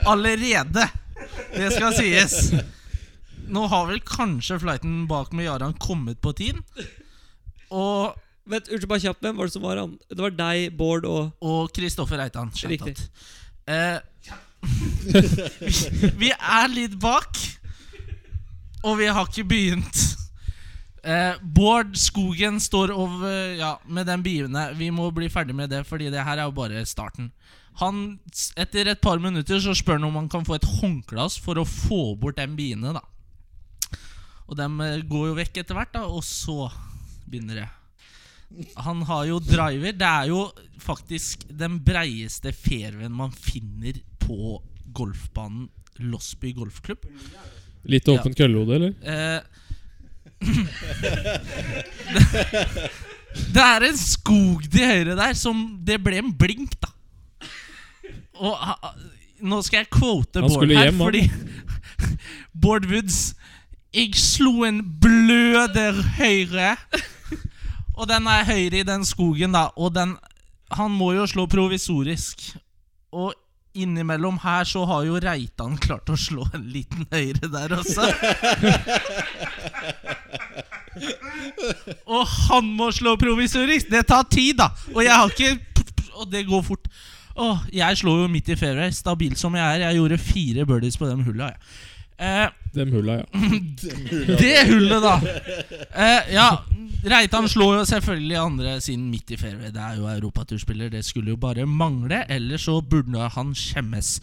allerede. 0.10 0.88
Det 1.54 1.70
skal 1.76 1.94
sies. 1.98 2.54
Nå 3.52 3.68
har 3.72 3.88
vel 3.90 4.02
kanskje 4.08 4.60
flighten 4.64 5.06
bak 5.12 5.34
med 5.36 5.46
Jaran 5.50 5.78
kommet 5.82 6.22
på 6.24 6.34
tiden. 6.38 6.64
Og, 7.70 8.18
Vent, 8.52 8.68
Unnskyld, 8.68 8.90
bare 8.92 9.04
kjapt. 9.06 9.22
Hvem 9.24 9.38
var 9.38 9.48
det 9.48 9.56
som 9.56 9.64
var 9.64 9.80
han? 9.80 9.98
Det 10.12 10.20
var 10.20 10.34
deg, 10.36 10.72
Bård 10.78 11.08
og 11.08 11.32
og 11.42 11.72
Kristoffer 11.76 12.20
Reitan. 12.20 12.52
Riktig. 12.68 12.98
Eh, 13.68 14.00
vi, 16.22 16.32
er 16.32 16.68
litt 16.74 16.98
bak, 17.02 17.38
og 18.84 18.98
vi 19.00 19.08
har 19.08 19.30
ikke 19.30 19.48
begynt. 19.48 20.02
Eh, 21.02 21.40
Bård 21.42 21.96
Skogen 21.98 22.60
står 22.62 22.94
over 22.94 23.56
ja, 23.58 23.76
med 23.88 24.06
den 24.10 24.22
biene. 24.26 24.68
Vi 24.78 24.92
må 24.94 25.10
bli 25.16 25.32
ferdig 25.34 25.56
med 25.58 25.72
det, 25.74 25.86
Fordi 25.88 26.12
det 26.14 26.22
her 26.22 26.38
er 26.38 26.46
jo 26.46 26.54
bare 26.54 26.86
starten. 26.86 27.32
Han, 27.82 28.20
Etter 28.60 28.92
et 28.92 29.02
par 29.02 29.18
minutter 29.24 29.60
så 29.64 29.74
spør 29.78 29.98
han 29.98 30.10
om 30.10 30.20
han 30.20 30.30
kan 30.30 30.46
få 30.46 30.60
et 30.60 30.68
håndkle 30.82 31.30
for 31.42 31.58
å 31.58 31.66
få 31.66 32.16
bort 32.20 32.38
den 32.38 32.56
biene. 32.60 32.94
da 32.94 33.02
Og 34.48 34.58
dem 34.60 34.82
eh, 34.82 35.02
går 35.02 35.32
jo 35.32 35.38
vekk 35.40 35.64
etter 35.64 35.78
hvert, 35.78 35.94
da 35.96 36.06
og 36.06 36.24
så 36.28 36.70
begynner 37.26 37.64
det. 37.64 37.70
Han 38.86 39.02
har 39.08 39.26
jo 39.30 39.40
driver. 39.44 39.92
Det 39.96 40.08
er 40.08 40.26
jo 40.32 40.42
faktisk 40.82 41.46
den 41.48 41.80
breieste 41.86 42.52
fairwayen 42.56 43.14
man 43.16 43.32
finner 43.36 43.94
på 44.22 44.62
golfbanen 44.96 45.70
Losby 46.02 46.54
golfklubb. 46.56 47.06
Litt 47.90 48.08
åpent 48.10 48.38
køllehode, 48.38 48.76
eller? 48.78 48.94
Eh, 49.02 49.42
det 53.54 53.64
er 53.64 53.86
en 53.86 53.98
skog 54.00 54.64
til 54.74 54.88
høyre 54.90 55.14
der 55.18 55.36
som 55.38 55.60
Det 55.86 56.00
ble 56.02 56.18
en 56.22 56.32
blink, 56.34 56.74
da. 56.82 56.90
Og 58.42 58.58
nå 59.42 59.62
skal 59.66 59.84
jeg 59.84 59.92
quote 59.94 60.42
Han 60.42 60.50
Bård 60.50 60.70
her, 60.72 60.88
hjem, 60.88 60.98
fordi 61.02 61.24
Bård 62.64 62.86
Woods 62.90 63.20
Jeg 63.94 64.16
slo 64.18 64.64
en 64.66 64.82
bløder 65.04 66.02
høyre. 66.18 66.76
Og 67.98 68.08
den 68.10 68.28
er 68.32 68.48
høyre 68.48 68.82
i 68.82 68.88
den 68.88 69.06
skogen, 69.08 69.54
da. 69.56 69.70
Og 69.76 69.94
den 69.96 70.18
Han 70.72 70.92
må 70.96 71.12
jo 71.14 71.26
slå 71.28 71.46
provisorisk. 71.52 72.54
Og 73.12 73.34
innimellom 73.76 74.38
her 74.44 74.64
så 74.68 74.86
har 74.88 75.04
jo 75.08 75.20
Reitan 75.20 75.78
klart 75.80 76.10
å 76.12 76.16
slå 76.20 76.46
en 76.56 76.64
liten 76.72 77.06
høyre 77.12 77.50
der 77.52 77.76
også. 77.76 78.08
Og 82.08 82.24
han 82.28 82.72
må 82.76 82.90
slå 82.96 83.18
provisorisk. 83.20 83.92
Det 83.92 84.06
tar 84.08 84.28
tid, 84.32 84.58
da. 84.60 84.72
Og 84.96 85.04
jeg 85.06 85.16
har 85.16 85.32
ikke 85.32 85.52
Og 86.22 86.28
det 86.32 86.46
går 86.48 86.62
fort. 86.62 86.88
Åh, 87.40 87.62
jeg 87.74 87.98
slår 87.98 88.24
jo 88.24 88.28
midt 88.30 88.50
i 88.52 88.58
fairway, 88.60 88.92
stabil 88.94 89.36
som 89.40 89.56
jeg 89.56 89.64
er. 89.64 89.86
Jeg 89.88 89.98
gjorde 89.98 90.18
fire 90.22 90.66
birdies 90.68 90.98
på 91.00 91.08
de 91.08 91.16
hulla. 91.24 91.48
jeg. 91.54 91.58
Eh, 92.22 92.48
Dem 92.76 92.92
hulla, 92.94 93.14
ja. 93.14 93.26
det 94.42 94.58
hullet, 94.70 95.02
da. 95.04 95.16
Eh, 95.96 96.34
ja, 96.36 96.50
Reitan 97.04 97.50
slår 97.50 97.80
jo 97.80 97.86
selvfølgelig 97.90 98.38
andre 98.38 98.76
sin 98.82 99.08
midt 99.10 99.34
i 99.34 99.38
fairway. 99.42 99.72
Det 99.74 99.82
er 99.82 99.98
jo 99.98 100.08
europaturspiller. 100.08 100.92
Det 100.94 101.02
skulle 101.06 101.34
jo 101.34 101.40
bare 101.42 101.66
mangle. 101.66 102.22
Ellers 102.30 102.68
så 102.70 102.78
burde 102.82 103.30
han 103.36 103.56
skjemmes. 103.58 104.20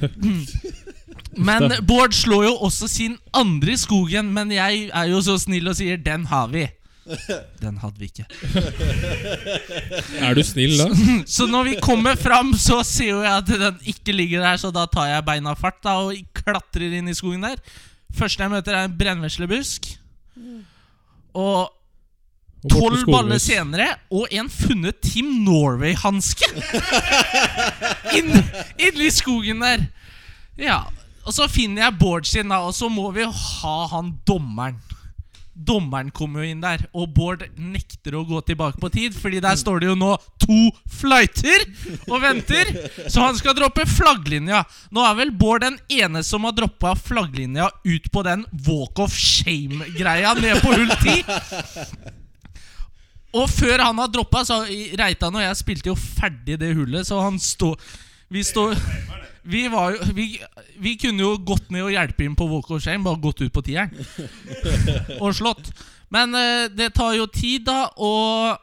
Men 1.48 1.70
Bård 1.86 2.12
slår 2.16 2.44
jo 2.48 2.52
også 2.66 2.88
sin 2.90 3.16
andre 3.32 3.76
i 3.76 3.78
skogen. 3.78 4.34
Men 4.34 4.50
jeg 4.52 4.90
er 4.90 5.08
jo 5.12 5.22
så 5.22 5.38
snill 5.38 5.70
og 5.70 5.78
sier 5.78 5.96
'den 5.96 6.26
har 6.26 6.48
vi'. 6.48 6.68
Den 7.60 7.78
hadde 7.80 7.98
vi 7.98 8.04
ikke. 8.10 8.26
Er 10.26 10.34
du 10.36 10.42
snill 10.46 10.76
da? 10.78 10.86
Så 11.26 11.46
når 11.50 11.64
vi 11.70 11.74
kommer 11.82 12.14
fram, 12.18 12.52
så 12.54 12.82
ser 12.86 13.10
jo 13.10 13.22
jeg 13.24 13.32
at 13.36 13.48
den 13.48 13.80
ikke 13.92 14.12
ligger 14.14 14.44
der, 14.44 14.60
så 14.60 14.70
da 14.74 14.84
tar 14.86 15.08
jeg 15.10 15.24
beina 15.26 15.54
fart 15.58 15.80
da 15.84 15.96
og 16.04 16.14
klatrer 16.50 16.98
inn 16.98 17.10
i 17.10 17.16
skogen 17.16 17.44
der. 17.46 17.60
Første 18.16 18.42
jeg 18.42 18.52
møter, 18.52 18.76
er 18.76 18.88
en 18.88 18.96
brennveslebusk. 18.98 19.86
Og 21.38 21.70
tolv 22.70 23.06
baller 23.08 23.38
senere, 23.40 23.94
og 24.12 24.26
en 24.34 24.50
funnet 24.52 24.98
Team 25.04 25.30
Norway-hanske! 25.46 26.50
Inn, 28.18 28.34
Inni 28.76 29.08
skogen 29.14 29.62
der. 29.64 29.86
Ja, 30.60 30.82
Og 31.24 31.34
så 31.36 31.46
finner 31.52 31.84
jeg 31.86 31.98
Bård 32.00 32.26
sin, 32.28 32.48
da, 32.50 32.62
og 32.64 32.74
så 32.74 32.88
må 32.92 33.10
vi 33.14 33.24
ha 33.24 33.76
han 33.92 34.14
dommeren. 34.26 34.78
Dommeren 35.66 36.10
kommer 36.14 36.44
jo 36.44 36.52
inn 36.54 36.62
der, 36.62 36.86
og 36.96 37.10
Bård 37.14 37.42
nekter 37.58 38.16
å 38.16 38.24
gå 38.28 38.40
tilbake 38.48 38.80
på 38.80 38.90
tid. 38.92 39.16
Fordi 39.16 39.42
der 39.44 39.58
står 39.60 39.82
det 39.82 39.90
jo 39.90 39.96
nå 39.98 40.12
to 40.40 40.60
flighter 41.00 41.66
og 42.08 42.20
venter, 42.24 42.72
så 43.06 43.26
han 43.26 43.38
skal 43.38 43.56
droppe 43.58 43.86
flagglinja. 43.88 44.62
Nå 44.94 45.04
er 45.06 45.18
vel 45.18 45.34
Bård 45.36 45.66
den 45.66 45.78
ene 45.92 46.24
som 46.26 46.46
har 46.48 46.56
droppa 46.56 46.94
flagglinja 46.98 47.68
ut 47.84 48.08
på 48.12 48.24
den 48.26 48.46
walk 48.66 49.02
of 49.02 49.14
shame-greia 49.14 50.34
ned 50.40 50.62
på 50.64 50.74
hull 50.74 50.94
10. 50.96 52.16
Og 53.38 53.46
før 53.46 53.84
han 53.84 53.98
har 54.02 54.10
droppa, 54.10 54.42
så 54.46 54.62
Reitan 54.98 55.36
og 55.36 55.44
jeg 55.44 55.58
spilte 55.60 55.92
jo 55.92 55.98
ferdig 55.98 56.58
det 56.58 56.72
hullet, 56.74 57.06
så 57.06 57.20
han 57.22 57.38
står 57.38 57.76
Vi 58.30 58.42
står 58.46 58.74
vi, 59.50 59.66
var 59.72 59.94
jo, 59.96 60.08
vi, 60.16 60.26
vi 60.80 60.96
kunne 61.00 61.24
jo 61.24 61.34
gått 61.46 61.70
ned 61.74 61.86
og 61.88 61.94
hjelpe 61.94 62.26
inn 62.26 62.36
på 62.38 62.48
walk 62.50 62.70
of 62.70 62.82
shame, 62.84 63.04
bare 63.06 63.20
gått 63.22 63.42
ut 63.42 63.52
på 63.54 63.64
tieren. 63.66 63.92
Og 65.22 65.34
slått. 65.36 65.72
Men 66.14 66.34
eh, 66.34 66.66
det 66.74 66.92
tar 66.96 67.14
jo 67.18 67.28
tid, 67.30 67.66
da, 67.68 67.84
og 68.02 68.58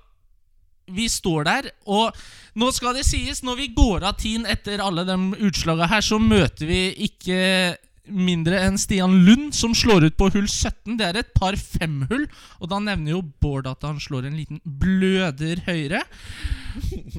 vi 0.92 1.08
står 1.12 1.48
der. 1.48 1.70
Og 1.92 2.16
nå 2.60 2.72
skal 2.76 2.98
det 2.98 3.06
sies, 3.08 3.44
når 3.46 3.60
vi 3.62 3.68
går 3.76 4.08
av 4.08 4.18
tiden 4.20 4.48
etter 4.50 4.84
alle 4.84 5.06
de 5.08 5.18
utslaga 5.48 5.90
her, 5.92 6.04
så 6.04 6.20
møter 6.20 6.68
vi 6.70 6.82
ikke 7.08 7.40
mindre 8.10 8.60
enn 8.66 8.78
Stian 8.80 9.14
Lund, 9.26 9.52
som 9.56 9.74
slår 9.76 10.08
ut 10.08 10.18
på 10.20 10.30
hull 10.34 10.48
17. 10.48 10.98
Det 11.00 11.06
er 11.06 11.20
et 11.22 11.32
par 11.38 11.58
femhull, 11.60 12.26
og 12.62 12.72
da 12.72 12.80
nevner 12.84 13.16
jo 13.16 13.24
Bård 13.44 13.70
at 13.70 13.86
han 13.88 14.00
slår 14.02 14.28
en 14.28 14.38
liten 14.40 14.62
bløder 14.64 15.62
høyre. 15.68 16.04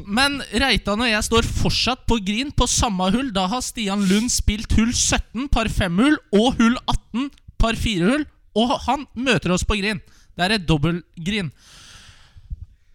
Men 0.06 0.40
Reitan 0.52 1.02
og 1.04 1.10
jeg 1.10 1.26
står 1.26 1.48
fortsatt 1.48 2.04
på 2.08 2.20
green 2.24 2.52
på 2.54 2.68
samme 2.70 3.10
hull. 3.14 3.32
Da 3.34 3.46
har 3.50 3.64
Stian 3.64 4.06
Lund 4.10 4.32
spilt 4.34 4.74
hull 4.78 4.92
17, 4.94 5.48
par 5.52 5.70
femhull, 5.72 6.18
og 6.34 6.58
hull 6.60 6.78
18, 6.86 7.30
par 7.60 7.78
firehull. 7.78 8.26
Og 8.58 8.78
han 8.88 9.04
møter 9.14 9.54
oss 9.54 9.66
på 9.66 9.78
green. 9.78 10.00
Det 10.38 10.46
er 10.46 10.56
et 10.56 10.68
dobbel 10.68 11.02
green. 11.14 11.52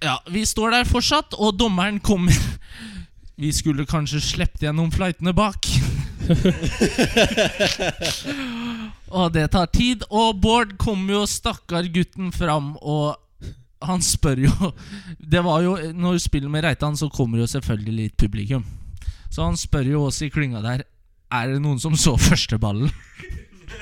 Ja, 0.04 0.18
vi 0.32 0.44
står 0.48 0.74
der 0.76 0.88
fortsatt, 0.88 1.36
og 1.40 1.56
dommeren 1.60 2.02
kommer. 2.04 2.36
Vi 3.40 3.52
skulle 3.56 3.88
kanskje 3.90 4.22
sluppet 4.22 4.68
gjennom 4.68 4.92
flightene 4.94 5.34
bak. 5.36 5.68
Og 9.18 9.34
det 9.36 9.52
tar 9.52 9.68
tid. 9.74 10.04
Og 10.10 10.40
Bård 10.42 10.78
kommer 10.82 11.14
jo 11.20 11.26
stakkar 11.30 11.84
gutten 11.94 12.32
fram, 12.36 12.78
og 12.82 13.16
han 13.84 14.00
spør 14.00 14.40
jo 14.46 14.72
Det 15.20 15.42
var 15.44 15.60
jo 15.60 15.74
Når 15.92 16.14
du 16.16 16.20
spiller 16.24 16.50
med 16.50 16.64
Reitan, 16.64 16.96
så 16.96 17.10
kommer 17.12 17.38
jo 17.42 17.48
selvfølgelig 17.48 17.96
litt 17.98 18.18
publikum. 18.18 18.64
Så 19.30 19.44
han 19.44 19.58
spør 19.60 19.84
jo 19.92 20.06
oss 20.08 20.22
i 20.24 20.30
klynga 20.32 20.62
der 20.64 20.86
Er 21.34 21.48
det 21.52 21.62
noen 21.64 21.80
som 21.84 21.96
så 22.00 22.16
førsteballen. 22.18 22.88
ballen. 22.88 22.94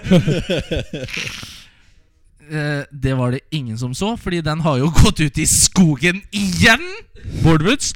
det 3.04 3.14
var 3.18 3.32
det 3.32 3.40
ingen 3.52 3.78
som 3.78 3.94
så, 3.96 4.16
fordi 4.18 4.42
den 4.42 4.60
har 4.62 4.78
jo 4.82 4.92
gått 4.92 5.20
ut 5.20 5.38
i 5.38 5.46
skogen 5.48 6.22
igjen! 6.32 6.84
Bård 7.44 7.64
Woods. 7.64 7.94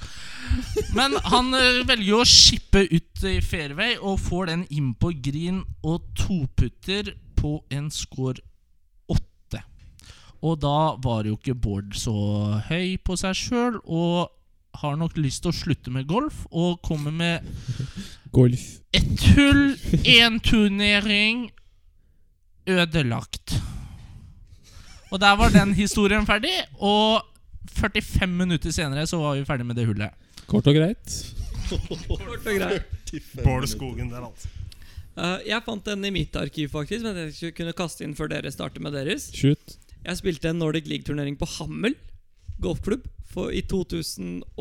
Men 0.95 1.15
han 1.31 1.53
eh, 1.57 1.81
velger 1.87 2.07
jo 2.07 2.21
å 2.23 2.27
skippe 2.29 2.85
ut 2.91 3.25
i 3.27 3.37
fairway 3.43 3.97
og 3.97 4.21
får 4.23 4.51
den 4.51 4.65
inn 4.73 4.93
på 4.99 5.11
green 5.23 5.63
og 5.83 6.05
toputter 6.17 7.13
på 7.39 7.57
en 7.73 7.89
score 7.93 8.41
åtte. 9.11 9.61
Og 10.45 10.59
da 10.63 10.95
var 11.03 11.27
jo 11.27 11.37
ikke 11.39 11.57
Bård 11.57 11.95
så 11.99 12.15
høy 12.69 12.95
på 13.03 13.17
seg 13.19 13.37
sjøl 13.39 13.79
og 13.83 14.31
har 14.81 14.97
nok 14.99 15.15
lyst 15.19 15.43
til 15.43 15.53
å 15.53 15.55
slutte 15.55 15.93
med 15.93 16.07
golf 16.09 16.43
og 16.51 16.81
kommer 16.83 17.13
med 17.15 17.45
Golf. 18.35 18.81
ett 18.91 19.21
hull, 19.35 19.77
én 20.03 20.41
turnering, 20.43 21.49
ødelagt. 22.67 23.55
Og 25.11 25.21
der 25.21 25.37
var 25.39 25.53
den 25.53 25.73
historien 25.73 26.25
ferdig, 26.27 26.51
og 26.79 27.23
45 27.71 28.29
minutter 28.29 28.71
senere 28.75 29.07
så 29.07 29.21
var 29.21 29.37
vi 29.37 29.45
ferdig 29.47 29.65
med 29.65 29.77
det 29.79 29.85
hullet. 29.87 30.11
Kort 30.49 30.67
og 30.69 30.75
greit. 30.77 31.15
Kort 31.69 32.11
og 32.11 32.45
greit. 32.45 32.91
Bård 33.41 33.65
Skogen 33.71 34.11
der, 34.11 34.25
altså. 34.27 34.51
Uh, 35.15 35.39
jeg 35.47 35.63
fant 35.63 35.85
den 35.87 36.03
i 36.03 36.11
mitt 36.11 36.35
arkiv, 36.35 36.69
faktisk, 36.73 37.05
men 37.05 37.15
jeg 37.15 37.33
skulle 37.37 37.55
kunne 37.55 37.73
kaste 37.77 38.03
inn 38.03 38.15
før 38.17 38.27
dere 38.33 38.51
starter 38.51 38.83
med 38.83 38.91
deres. 38.97 39.29
Shoot. 39.33 39.77
Jeg 40.05 40.19
spilte 40.19 40.51
en 40.51 40.59
Nordic 40.59 40.89
League-turnering 40.91 41.37
på 41.39 41.47
Hammel 41.55 41.95
golfklubb 42.61 43.05
for, 43.31 43.49
i 43.51 43.61
2012. 43.67 44.51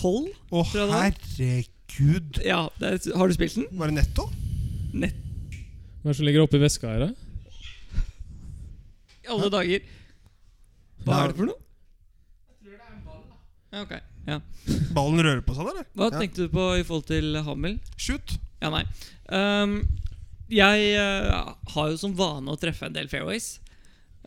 Å, 0.00 0.62
herregud. 0.74 2.38
Ja, 2.44 2.60
det, 2.78 2.92
er- 3.08 3.16
Har 3.18 3.28
du 3.28 3.34
spilt 3.34 3.56
den? 3.58 3.66
Var 3.76 3.90
det 3.90 3.96
netto? 3.98 4.28
Nett 4.92 5.16
Hva 6.00 6.08
er 6.08 6.12
det 6.12 6.16
som 6.18 6.26
ligger 6.26 6.42
oppi 6.46 6.58
veska 6.62 6.88
her, 6.88 7.08
da? 7.08 7.10
i 9.20 9.28
alle 9.30 9.50
dager. 9.52 9.82
Hva 11.04 11.18
er 11.22 11.28
det 11.32 11.36
for 11.38 11.46
noe? 11.50 11.60
Jeg 12.50 12.56
tror 12.64 12.72
det 12.72 12.80
er 12.80 12.94
en 12.94 13.02
ball, 13.04 13.24
Ja, 13.70 13.82
ok. 13.84 13.92
Ja. 14.30 14.38
Ballen 14.94 15.22
rører 15.24 15.42
på 15.44 15.56
seg, 15.56 15.66
der, 15.66 15.80
eller? 15.80 15.88
Hva 15.98 16.10
Ja. 16.10 16.18
tenkte 16.20 16.46
du 16.46 16.52
på 16.52 16.66
i 16.78 16.84
forhold 16.86 17.08
til 17.10 17.40
Hammel? 17.46 17.78
Shoot. 17.96 18.36
Ja, 18.62 18.70
nei. 18.70 18.84
Um, 19.30 19.80
jeg 20.50 20.94
uh, 20.98 21.54
har 21.74 21.90
jo 21.90 21.98
som 22.00 22.14
vane 22.18 22.50
å 22.50 22.58
treffe 22.60 22.86
en 22.88 22.96
del 22.96 23.08
fairways. 23.10 23.58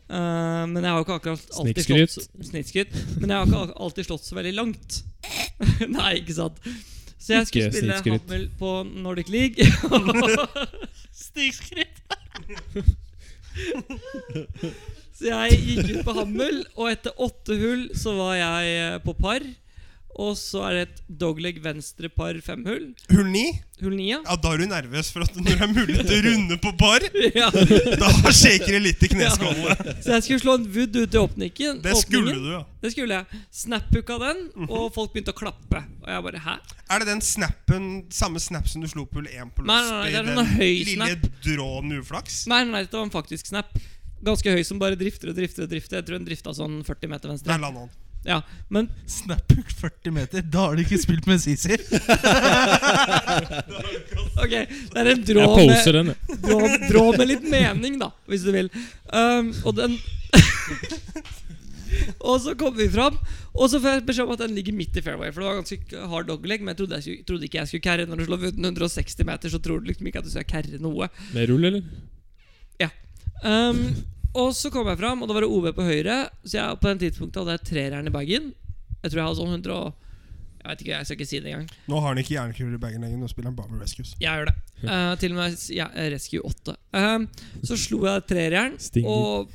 Uh, 0.04 0.64
men 0.68 0.82
jeg 0.82 0.90
har 0.90 0.98
jo 0.98 1.04
ikke 1.06 1.18
akkurat 1.20 1.54
alltid 1.60 1.86
slått 1.86 2.48
Snikskryt. 2.50 2.92
Men 3.20 3.30
jeg 3.30 3.38
har 3.38 3.46
ikke 3.48 3.78
alltid 3.86 4.08
slått 4.10 4.26
så 4.26 4.36
veldig 4.36 4.54
langt. 4.58 4.98
nei, 5.96 6.10
ikke 6.20 6.36
sant. 6.36 6.60
Så 7.16 7.38
jeg 7.38 7.48
skulle 7.48 7.72
spille. 7.72 8.00
Hammel 8.04 8.50
på 8.60 8.74
Nordic 8.84 9.32
League. 9.32 9.64
Snikskritt. 11.24 12.02
Så 15.14 15.30
jeg 15.30 15.58
gikk 15.62 15.90
ut 15.92 16.00
på 16.08 16.14
Hammel, 16.16 16.56
og 16.74 16.88
etter 16.90 17.14
åtte 17.22 17.54
hull 17.58 17.84
så 17.96 18.16
var 18.18 18.34
jeg 18.34 18.72
eh, 18.80 18.96
på 19.04 19.14
par. 19.14 19.44
Og 20.14 20.36
så 20.38 20.60
er 20.68 20.74
det 20.76 20.82
et 20.84 20.98
dogleg 21.22 21.56
venstre 21.64 22.06
par 22.12 22.36
femhull. 22.44 22.92
Hull 23.10 23.30
ni? 23.32 23.48
Hull 23.80 23.96
ni 23.98 24.12
ja. 24.12 24.20
Ja, 24.22 24.36
da 24.38 24.52
er 24.54 24.62
du 24.62 24.68
nervøs 24.70 25.08
for 25.10 25.24
at 25.26 25.34
når 25.34 25.48
det 25.48 25.54
er 25.66 25.72
mulighet 25.72 26.06
til 26.06 26.20
å 26.20 26.24
runde 26.28 26.58
på 26.62 26.70
par, 26.78 27.02
ja. 27.40 27.48
da 27.50 28.10
shaker 28.30 28.76
det 28.76 28.82
litt 28.84 29.02
i 29.02 29.10
kneskålene. 29.10 29.96
Så 29.98 30.14
jeg 30.14 30.26
skulle 30.28 30.42
slå 30.44 30.54
en 30.60 30.68
wood 30.76 30.98
ut 31.00 31.16
i 31.16 31.20
åpningen. 31.20 31.80
Det 31.82 31.96
skulle 31.98 32.30
åpningen. 32.30 32.46
du, 32.46 32.52
ja. 32.54 32.62
Det 32.84 32.92
skulle 32.94 33.18
jeg. 33.18 33.42
Snaphooka 33.64 34.20
den, 34.22 34.44
og 34.68 34.86
folk 34.94 35.16
begynte 35.16 35.34
å 35.34 35.40
klappe. 35.42 35.82
Og 36.04 36.12
jeg 36.12 36.26
bare 36.28 36.44
Hæ? 36.44 36.54
Er 36.94 37.02
det 37.02 37.08
den 37.10 37.24
snappen, 37.24 37.90
samme 38.14 38.42
snap 38.42 38.70
som 38.70 38.84
du 38.84 38.88
slo 38.90 39.06
på 39.08 39.18
hull 39.18 39.28
1 39.32 39.50
på 39.56 39.64
Nei, 39.66 39.80
nei, 39.80 39.98
nei, 39.98 40.06
det 40.12 40.20
er 40.20 40.28
den 40.28 40.40
en 40.42 40.54
høy 40.54 40.72
lille 40.90 41.10
drån 41.42 41.98
uflaks? 41.98 42.44
Nei, 42.52 42.62
nei, 42.68 42.84
det 42.86 42.94
var 42.94 43.06
en 43.08 43.14
faktisk 43.14 43.50
snap. 43.50 43.74
Ganske 44.24 44.54
høy 44.54 44.62
som 44.64 44.78
bare 44.80 44.96
drifter 45.00 45.32
og 45.32 45.36
drifter 45.36 45.66
og 45.66 45.72
drifter. 45.74 45.98
Jeg 45.98 46.06
tror 46.06 46.20
den 46.20 46.28
drifta 46.28 46.54
sånn 46.56 46.78
40 46.86 47.10
meter 47.12 47.34
venstre. 47.34 47.50
Der 47.50 47.62
landa 47.66 47.86
han. 47.88 47.94
Ja, 48.24 48.38
men 48.72 48.88
Snaphook 49.06 49.70
40 49.80 50.12
meter. 50.16 50.42
Da 50.48 50.58
har 50.68 50.76
du 50.76 50.82
ikke 50.84 50.98
spilt 51.02 51.26
med 51.28 51.42
Sisi. 51.42 51.76
ok, 54.42 54.54
det 54.54 55.02
er 55.02 55.10
en 55.12 55.24
drå 55.28 55.42
Jeg 55.42 55.50
med, 55.50 55.58
poser 55.58 55.98
den, 55.98 56.06
jeg. 56.12 56.38
drå, 56.46 56.58
drå 56.88 57.04
med 57.18 57.26
litt 57.28 57.44
mening, 57.52 57.98
da, 58.00 58.08
hvis 58.30 58.46
du 58.46 58.52
vil. 58.54 58.70
Um, 59.12 59.52
og 59.64 59.76
den 59.76 59.98
Og 62.24 62.40
så 62.42 62.54
kommer 62.58 62.80
vi 62.80 62.88
fram, 62.90 63.18
og 63.54 63.68
så 63.70 63.78
får 63.78 63.88
jeg 63.92 64.06
beskjed 64.08 64.26
om 64.26 64.32
at 64.34 64.40
den 64.42 64.56
ligger 64.56 64.74
midt 64.74 64.96
i 64.98 65.02
fairway. 65.04 65.30
For 65.30 65.44
det 65.44 65.50
var 65.50 65.60
ganske 65.60 66.08
hard 66.10 66.26
dogleg, 66.30 66.64
men 66.64 66.72
jeg 66.72 66.80
trodde, 66.80 66.96
jeg 66.98 67.06
skulle, 67.06 67.26
trodde 67.28 67.46
ikke 67.46 67.60
jeg 67.60 67.70
skulle 67.70 67.84
carre. 67.84 68.06
Når 68.08 68.16
du 68.18 68.24
slår 68.26 68.40
wooden 68.46 68.64
160 68.70 69.28
meter, 69.28 69.52
så 69.52 69.60
tror 69.62 69.78
du 69.78 69.92
liksom 69.92 70.08
ikke 70.10 70.24
at 70.24 70.26
du 70.26 70.32
skal 70.32 70.48
carre 70.48 70.80
noe. 70.82 71.06
Med 71.36 71.52
rull, 71.52 71.68
eller? 71.70 71.84
Ja. 72.82 72.90
Um, 73.44 73.84
og 74.34 74.50
så 74.56 74.70
kom 74.74 74.88
jeg 74.90 74.98
fram, 75.00 75.22
og 75.22 75.28
da 75.30 75.34
var 75.36 75.44
det 75.46 75.50
OB 75.54 75.68
på 75.76 75.84
høyre. 75.86 76.16
Så 76.44 76.58
jeg 76.58 76.78
på 76.82 76.88
den 76.90 77.02
tidspunktet 77.04 77.40
hadde 77.42 77.54
jeg 77.58 77.66
trerjern 77.70 78.10
i 78.10 78.14
bagen. 78.14 78.50
Jeg 79.02 79.12
tror 79.12 79.20
jeg 79.20 79.28
hadde 79.28 79.38
sånn 79.42 79.54
100 79.60 79.76
og 79.76 80.00
Jeg 80.64 80.70
vet 80.70 80.80
ikke, 80.80 80.92
jeg 80.94 81.04
skal 81.04 81.16
ikke 81.18 81.28
si 81.28 81.38
det 81.44 81.50
engang. 81.52 81.66
Nå 81.92 81.98
har 82.00 82.08
han 82.14 82.18
ikke 82.22 82.34
jernkuler 82.38 82.76
i 82.78 82.80
bagen 82.80 83.02
lenger. 83.04 83.18
Nå 83.20 83.26
spiller 83.28 83.50
han 83.50 83.56
bare 83.58 83.68
med 83.68 83.82
rescues. 83.84 84.14
Jeg 84.22 84.32
gjør 84.32 84.48
det. 84.48 84.54
Uh, 84.80 85.10
til 85.20 85.34
og 85.34 85.36
med 85.42 85.64
ja, 85.76 85.88
Rescue 86.14 86.40
8. 86.48 86.74
Uh, 86.96 87.26
så 87.68 87.76
slo 87.82 87.98
jeg 88.08 88.24
trerjern, 88.30 88.78
og 89.04 89.52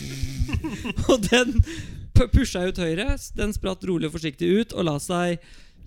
Og 1.10 1.22
den 1.30 1.54
pu- 2.16 2.26
pusha 2.32 2.64
jeg 2.64 2.74
ut 2.74 2.80
høyre. 2.82 3.06
Den 3.38 3.54
spratt 3.54 3.86
rolig 3.86 4.10
og 4.10 4.16
forsiktig 4.16 4.50
ut 4.50 4.74
og 4.74 4.88
la 4.88 4.96
seg 5.02 5.38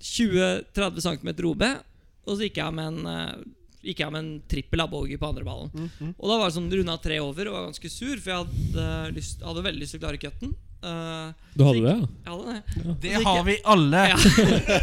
20-30 0.04 1.04
cm 1.04 1.34
OB. 1.52 1.66
Og 2.24 2.38
så 2.38 2.48
gikk 2.48 2.62
jeg 2.64 2.76
med 2.80 2.94
en 2.94 3.12
eh, 3.12 3.44
Gikk 3.84 4.00
jeg 4.00 4.14
med 4.16 4.22
en 4.24 4.34
trippel 4.48 4.80
abbogey 4.84 5.18
på 5.20 5.28
andre 5.28 5.44
ballen. 5.48 5.72
Mhm. 5.76 6.14
Og 6.18 6.30
da 6.30 6.38
var 6.40 6.48
det 6.50 6.56
sånn 6.58 6.70
runda 6.72 6.98
tre 7.04 7.18
over 7.20 7.50
og 7.50 7.58
var 7.58 7.66
ganske 7.68 7.90
sur, 7.92 8.16
for 8.18 8.32
jeg 8.32 8.46
hadde, 8.46 9.16
lyst, 9.18 9.42
hadde 9.44 9.66
veldig 9.66 9.84
lyst 9.84 9.96
til 9.98 10.00
å 10.00 10.06
klare 10.06 10.22
cutten. 10.22 10.54
Uh, 10.84 11.32
Du 11.56 11.62
hadde 11.64 11.80
det, 11.80 11.92
ja? 11.96 12.08
jeg 12.26 12.32
hadde 12.34 12.54
det. 12.54 12.96
Det 13.04 13.12
har 13.24 13.44
vi 13.48 13.54
alle. 13.72 14.02
Ja. 14.12 14.18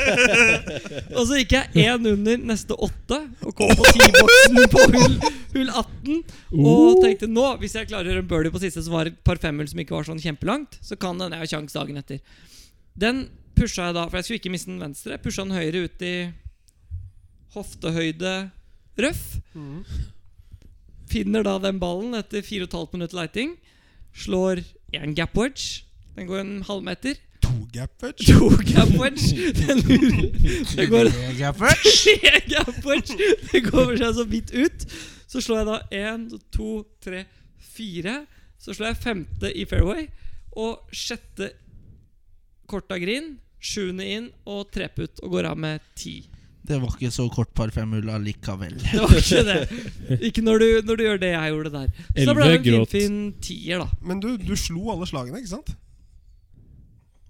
og 1.19 1.27
så 1.29 1.41
gikk 1.43 1.53
jeg 1.59 1.83
én 1.91 2.07
under 2.09 2.39
neste 2.49 2.73
åtte 2.73 3.19
og 3.45 3.53
kom 3.59 3.73
på 3.77 3.85
T-boksen 3.99 4.63
på 4.73 4.85
hull, 4.95 5.19
hull 5.57 5.73
18. 5.83 6.23
Og 6.57 7.03
tenkte 7.05 7.29
nå, 7.29 7.45
hvis 7.61 7.77
jeg 7.77 7.91
klarer 7.91 8.17
en 8.23 8.31
birdie 8.31 8.53
på 8.55 8.63
siste, 8.63 8.81
som 8.87 8.97
var 8.97 9.11
et 9.13 9.19
par 9.29 9.41
femhull 9.43 9.69
som 9.69 9.83
ikke 9.85 9.99
var 9.99 10.09
sånn 10.09 10.23
kjempelangt, 10.23 10.81
så 10.81 10.97
kan 11.01 11.21
den 11.21 11.37
jeg 11.37 11.45
ha 11.45 11.51
kjangs 11.53 11.77
dagen 11.77 12.01
etter. 12.01 12.23
Den 12.97 13.27
pusha 13.59 13.91
jeg 13.91 13.99
da, 13.99 14.07
for 14.09 14.21
jeg 14.21 14.29
skulle 14.29 14.41
ikke 14.41 14.55
miste 14.57 14.73
den 14.73 14.81
venstre. 14.81 15.21
Pusha 15.21 15.45
den 15.45 15.57
høyre 15.59 15.85
ut 15.85 16.07
i 16.07 16.15
hoftehøyde 17.57 18.35
røff. 19.07 19.25
Finner 21.11 21.43
da 21.47 21.57
den 21.59 21.81
ballen 21.83 22.15
etter 22.19 22.45
4 22.47 22.69
15 22.69 22.99
minutter 22.99 23.19
lighting. 23.19 23.57
Slår 24.15 24.63
én 24.95 25.15
gap 25.15 25.35
wedge. 25.39 25.83
Den 26.17 26.27
går 26.27 26.41
en 26.43 26.63
halvmeter. 26.67 27.19
To 27.43 27.67
gap 27.73 28.03
wedge. 28.03 28.27
To 28.31 28.51
gap 28.67 28.91
wedge. 29.01 29.53
Den, 29.59 29.81
det 30.77 30.87
går 30.91 31.11
tre 31.11 31.33
gap 31.39 31.61
wedge. 32.87 33.17
Det 33.53 33.65
kommer 33.71 33.97
seg 33.99 34.15
så 34.19 34.27
vidt 34.29 34.53
ut. 34.55 34.87
Så 35.31 35.43
slår 35.43 35.63
jeg 35.63 35.69
da 35.71 35.79
én, 35.95 36.27
to, 36.53 36.83
tre, 37.03 37.25
fire. 37.75 38.25
Så 38.61 38.75
slår 38.75 38.93
jeg 38.93 39.03
femte 39.05 39.53
i 39.55 39.67
fairway. 39.67 40.09
Og 40.59 40.91
sjette 40.95 41.53
korta 42.71 42.99
green. 43.03 43.39
Sjuende 43.61 44.07
inn 44.09 44.31
og 44.49 44.71
treputt 44.73 45.21
og 45.25 45.35
går 45.37 45.51
av 45.51 45.59
med 45.61 45.83
ti. 45.99 46.23
Det 46.67 46.77
var 46.79 46.93
ikke 46.93 47.11
så 47.11 47.25
kort 47.33 47.51
par 47.57 47.71
femhull 47.75 48.09
allikevel. 48.13 48.75
Det 48.93 49.01
var 49.01 49.15
ikke 49.17 49.45
det. 49.49 50.21
Ikke 50.29 50.43
når 50.45 50.61
du, 50.63 50.67
når 50.87 50.99
du 51.01 51.03
gjør 51.07 51.21
det 51.23 51.31
jeg 51.33 51.55
gjorde 51.55 51.71
der. 51.75 51.87
Så 52.15 52.27
da 52.29 52.35
ble 52.37 52.49
det 52.51 52.59
en 52.59 52.67
fin 52.67 52.87
fin 52.93 53.17
tier, 53.43 53.81
da. 53.81 53.89
Men 54.05 54.21
du, 54.23 54.35
du 54.39 54.53
slo 54.61 54.91
alle 54.93 55.09
slagene, 55.09 55.41
ikke 55.41 55.55
sant? 55.57 55.73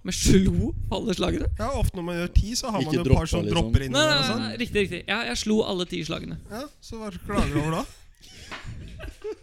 Men 0.02 0.16
slo 0.16 0.70
alle 0.96 1.14
slagene? 1.16 1.48
Ja, 1.60 1.70
Ofte 1.76 1.98
når 2.00 2.04
man 2.08 2.18
gjør 2.22 2.30
ti, 2.36 2.54
så 2.56 2.70
har 2.72 2.80
Ikke 2.80 2.90
man 2.90 2.98
jo 2.98 3.02
et 3.04 3.16
par 3.18 3.30
som 3.30 3.42
liksom. 3.44 3.54
dropper 3.54 3.86
inn. 3.86 3.92
Nei, 3.94 4.04
nei, 4.08 4.18
nei, 4.18 4.28
sånn. 4.28 4.44
nei, 4.46 4.52
riktig, 4.62 4.84
riktig. 4.86 5.00
Ja, 5.10 5.18
jeg 5.28 5.40
slo 5.42 5.58
alle 5.68 5.86
ti 5.90 6.00
slagene. 6.08 6.38
Ja, 6.50 6.62
Så 6.84 7.00
hva 7.00 7.10
klager 7.14 7.52
du 7.54 7.60
over 7.62 7.80
da? 7.80 7.84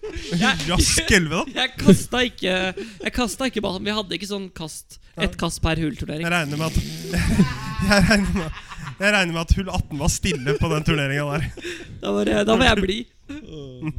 Rask 0.72 1.12
elleve, 1.14 1.44
da. 1.44 1.44
Jeg 1.62 1.74
kasta 1.80 2.22
ikke 2.28 2.54
Jeg 2.78 3.14
kastet 3.16 3.52
ikke 3.52 3.64
ballen. 3.66 3.86
Vi 3.86 3.94
hadde 3.96 4.18
ikke 4.18 4.30
sånn 4.30 4.48
kast 4.56 5.00
ett 5.18 5.34
kast 5.40 5.62
per 5.64 5.80
hull-turnering. 5.82 6.26
Jeg 6.28 6.34
regner 6.34 6.60
med 6.62 6.68
at 6.68 6.78
Jeg 6.78 8.04
regner 8.12 8.34
med, 8.38 8.60
jeg 9.00 9.14
regner 9.14 9.34
med 9.34 9.42
at 9.44 9.54
hull 9.58 9.70
18 9.70 10.00
var 10.00 10.12
stille 10.12 10.58
på 10.58 10.70
den 10.74 10.84
turneringa 10.88 11.26
der. 11.34 11.48
Da 12.02 12.12
var, 12.14 12.30
jeg, 12.30 12.46
da 12.48 12.56
var 12.56 12.72
jeg 12.72 12.84
blid. 12.84 13.06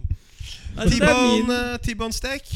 Altså, 0.79 0.99
det 1.03 1.15
min 1.19 1.49
T-bone 1.83 2.13
eh, 2.13 2.19
steak. 2.21 2.53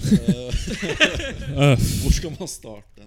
Eh, 0.00 1.78
hvor 2.02 2.12
skal 2.12 2.34
man 2.38 2.48
starte? 2.48 3.06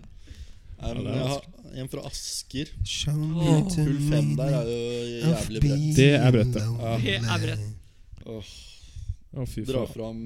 Jeg 0.84 0.96
har 1.06 1.46
en 1.78 1.90
fra 1.90 2.02
Asker. 2.10 2.72
Show 2.86 3.14
Hull 3.14 4.00
fem 4.10 4.34
der 4.38 4.58
er 4.58 4.64
jo 4.66 4.80
jævlig 5.22 5.62
bredt. 5.62 5.96
Det 5.98 6.10
er 6.18 6.32
bredt, 6.32 6.56
ja. 6.58 6.98
Det 7.06 7.16
er 7.22 7.46
bredt. 7.46 7.64
Åh, 8.26 9.56
dra 9.70 9.86
fram 9.94 10.20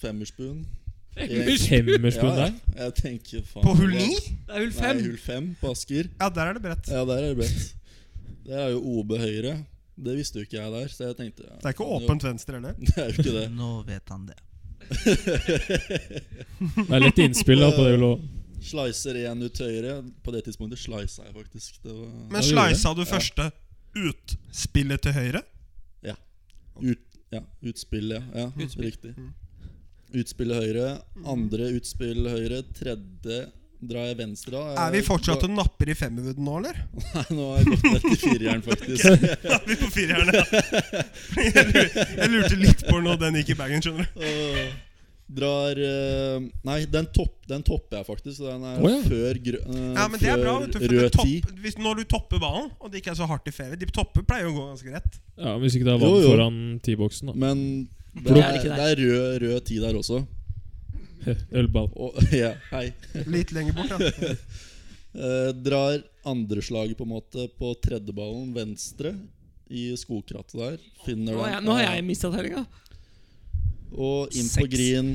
femmersbuen. 0.00 0.66
Ja, 1.16 1.26
der? 1.26 2.52
jeg 2.76 2.94
tenker 2.96 3.42
faen 3.44 3.62
På 3.66 3.74
hull 3.76 3.90
det- 3.92 4.08
9? 4.08 4.16
Det 4.46 4.48
er 4.48 4.58
hull 4.58 4.72
Nei, 4.72 4.80
fem. 4.80 4.98
hull 5.04 5.18
5 5.18 5.56
på 5.60 5.70
Asker. 5.70 6.04
Ja, 6.20 6.28
der 6.28 6.46
er 6.46 6.52
det 6.56 6.62
bredt. 6.62 6.88
Ja, 6.88 7.04
der 7.04 7.16
er 7.18 7.28
det 7.28 7.36
bredt. 7.36 7.74
Det 8.46 8.54
er 8.58 8.68
jo 8.72 8.80
OB 8.80 9.10
høyre. 9.20 9.64
Det 10.02 10.14
visste 10.16 10.38
jo 10.40 10.44
ikke 10.46 10.56
jeg 10.56 10.72
der, 10.72 10.88
så 10.88 11.04
jeg 11.10 11.16
tenkte 11.18 11.42
ja, 11.44 11.50
Det 11.60 11.66
er 11.68 11.72
ikke 11.76 11.84
åpent 11.84 12.22
venstre 12.24 12.52
heller. 12.56 12.72
Det 12.88 12.96
er 12.96 13.04
jo 13.10 13.14
ikke 13.22 13.32
det. 13.36 13.50
Nå 13.52 13.82
vet 13.86 14.08
han 14.08 14.24
det. 14.26 14.36
Det 16.88 16.94
er 16.96 17.00
litt 17.04 17.18
innspill 17.22 17.60
da 17.60 17.68
på 17.76 17.84
det. 17.86 17.98
Slicer 18.62 19.14
én 19.26 19.42
ut 19.44 19.58
høyre. 19.58 19.98
På 20.24 20.32
det 20.34 20.44
tidspunktet 20.48 20.78
slisa 20.80 21.22
jeg 21.28 21.34
faktisk. 21.36 21.82
Det 21.84 21.92
var 21.92 22.08
Men 22.08 22.40
Ja, 22.40 22.48
slisa 22.48 22.94
du 22.96 23.04
første 23.04 23.50
utspillet 23.92 25.00
til 25.02 25.12
høyre? 25.12 25.42
ut, 26.80 26.98
ja, 27.30 27.40
Utspillet, 27.68 28.22
ja. 28.32 28.46
ja 28.46 28.64
Utspill. 28.64 28.86
Riktig. 28.86 29.12
Utspillet 30.12 30.62
høyre. 30.66 30.92
Andre 31.28 31.72
utspill 31.78 32.28
høyre. 32.28 32.62
Tredje 32.76 33.40
drar 33.82 34.06
jeg 34.10 34.18
venstre. 34.20 34.52
da. 34.54 34.86
Er 34.86 34.94
vi 34.94 35.02
fortsatt 35.06 35.42
og 35.46 35.50
napper 35.56 35.90
i 35.90 35.96
femmerwooden 35.98 36.46
nå, 36.46 36.60
eller? 36.60 36.78
Nei, 37.16 37.24
nå 37.34 37.48
har 37.48 37.58
jeg 37.58 37.72
gått 37.72 37.88
ned 37.88 38.06
til 38.06 38.20
firejern, 38.22 38.62
faktisk. 38.68 39.26
Er 39.56 39.66
vi 39.66 39.80
på 39.80 39.90
firehjerne? 39.96 40.38
Ja. 40.38 40.62
Jeg 42.22 42.30
lurte, 42.30 42.56
litt 42.60 42.86
på 42.86 43.02
når 43.02 43.20
den 43.26 43.40
gikk 43.40 43.54
i 43.56 43.58
bagen, 43.58 43.84
skjønner 43.84 44.08
du. 44.14 44.24
Drar 45.32 45.78
eh, 45.80 46.42
Nei, 46.66 46.78
den, 46.92 47.06
topp, 47.14 47.38
den 47.48 47.62
topper 47.64 48.00
jeg 48.00 48.04
faktisk. 48.04 48.42
Den 48.44 48.66
er 48.68 48.82
oh, 48.82 48.90
ja. 48.90 48.98
før, 49.06 49.38
grø, 49.46 49.60
eh, 49.64 49.86
Ja, 49.96 50.04
men 50.12 50.20
det 50.20 50.28
er 50.28 50.42
bra, 50.42 50.58
vet 50.60 50.74
du. 50.74 50.78
For 50.82 50.94
rød 50.98 51.16
ti. 51.22 51.72
når 51.80 52.02
du 52.02 52.04
topper 52.10 52.42
ballen, 52.42 52.68
og 52.78 52.92
det 52.92 53.00
ikke 53.00 53.14
er 53.14 53.18
så 53.22 53.28
hardt 53.30 53.48
i 53.48 53.54
fairway 53.54 53.80
De 53.80 53.88
topper 53.94 54.26
pleier 54.28 54.50
å 54.50 54.54
gå 54.54 54.66
ganske 54.68 54.92
rett. 54.92 55.18
Ja, 55.40 55.56
Hvis 55.62 55.78
ikke 55.78 55.88
det 55.88 55.96
er 55.96 56.02
vann 56.04 56.26
foran 56.26 56.60
T-boksen, 56.84 57.32
da. 57.32 57.38
Men 57.46 57.64
det 58.12 58.24
Det 58.34 58.44
er 58.44 58.62
det 58.62 58.86
er 58.86 58.96
rød, 59.02 59.42
rød 59.42 59.60
tid 59.68 59.82
der 59.82 59.96
også. 59.96 60.22
Ølball. 61.58 61.88
Og, 61.96 62.16
ja, 62.42 62.54
hei. 62.72 62.88
Litt 63.30 63.52
lenger 63.54 63.76
bort, 63.76 63.92
da. 63.94 64.32
uh, 65.16 65.50
drar 65.66 66.02
andreslaget 66.28 66.98
på 66.98 67.06
en 67.06 67.12
måte 67.14 67.46
på 67.58 67.72
tredjeballen 67.82 68.52
venstre 68.56 69.14
i 69.72 69.88
skogkrattet 69.96 70.58
der. 70.58 70.78
Finner 71.06 71.38
Nå, 71.38 71.44
den. 71.46 71.64
nå 71.66 71.76
har 71.78 71.94
jeg 71.94 72.06
mista 72.06 72.30
tellinga. 72.32 72.64
Og 73.92 74.32
inn 74.36 74.48
på 74.48 74.66
green. 74.72 75.14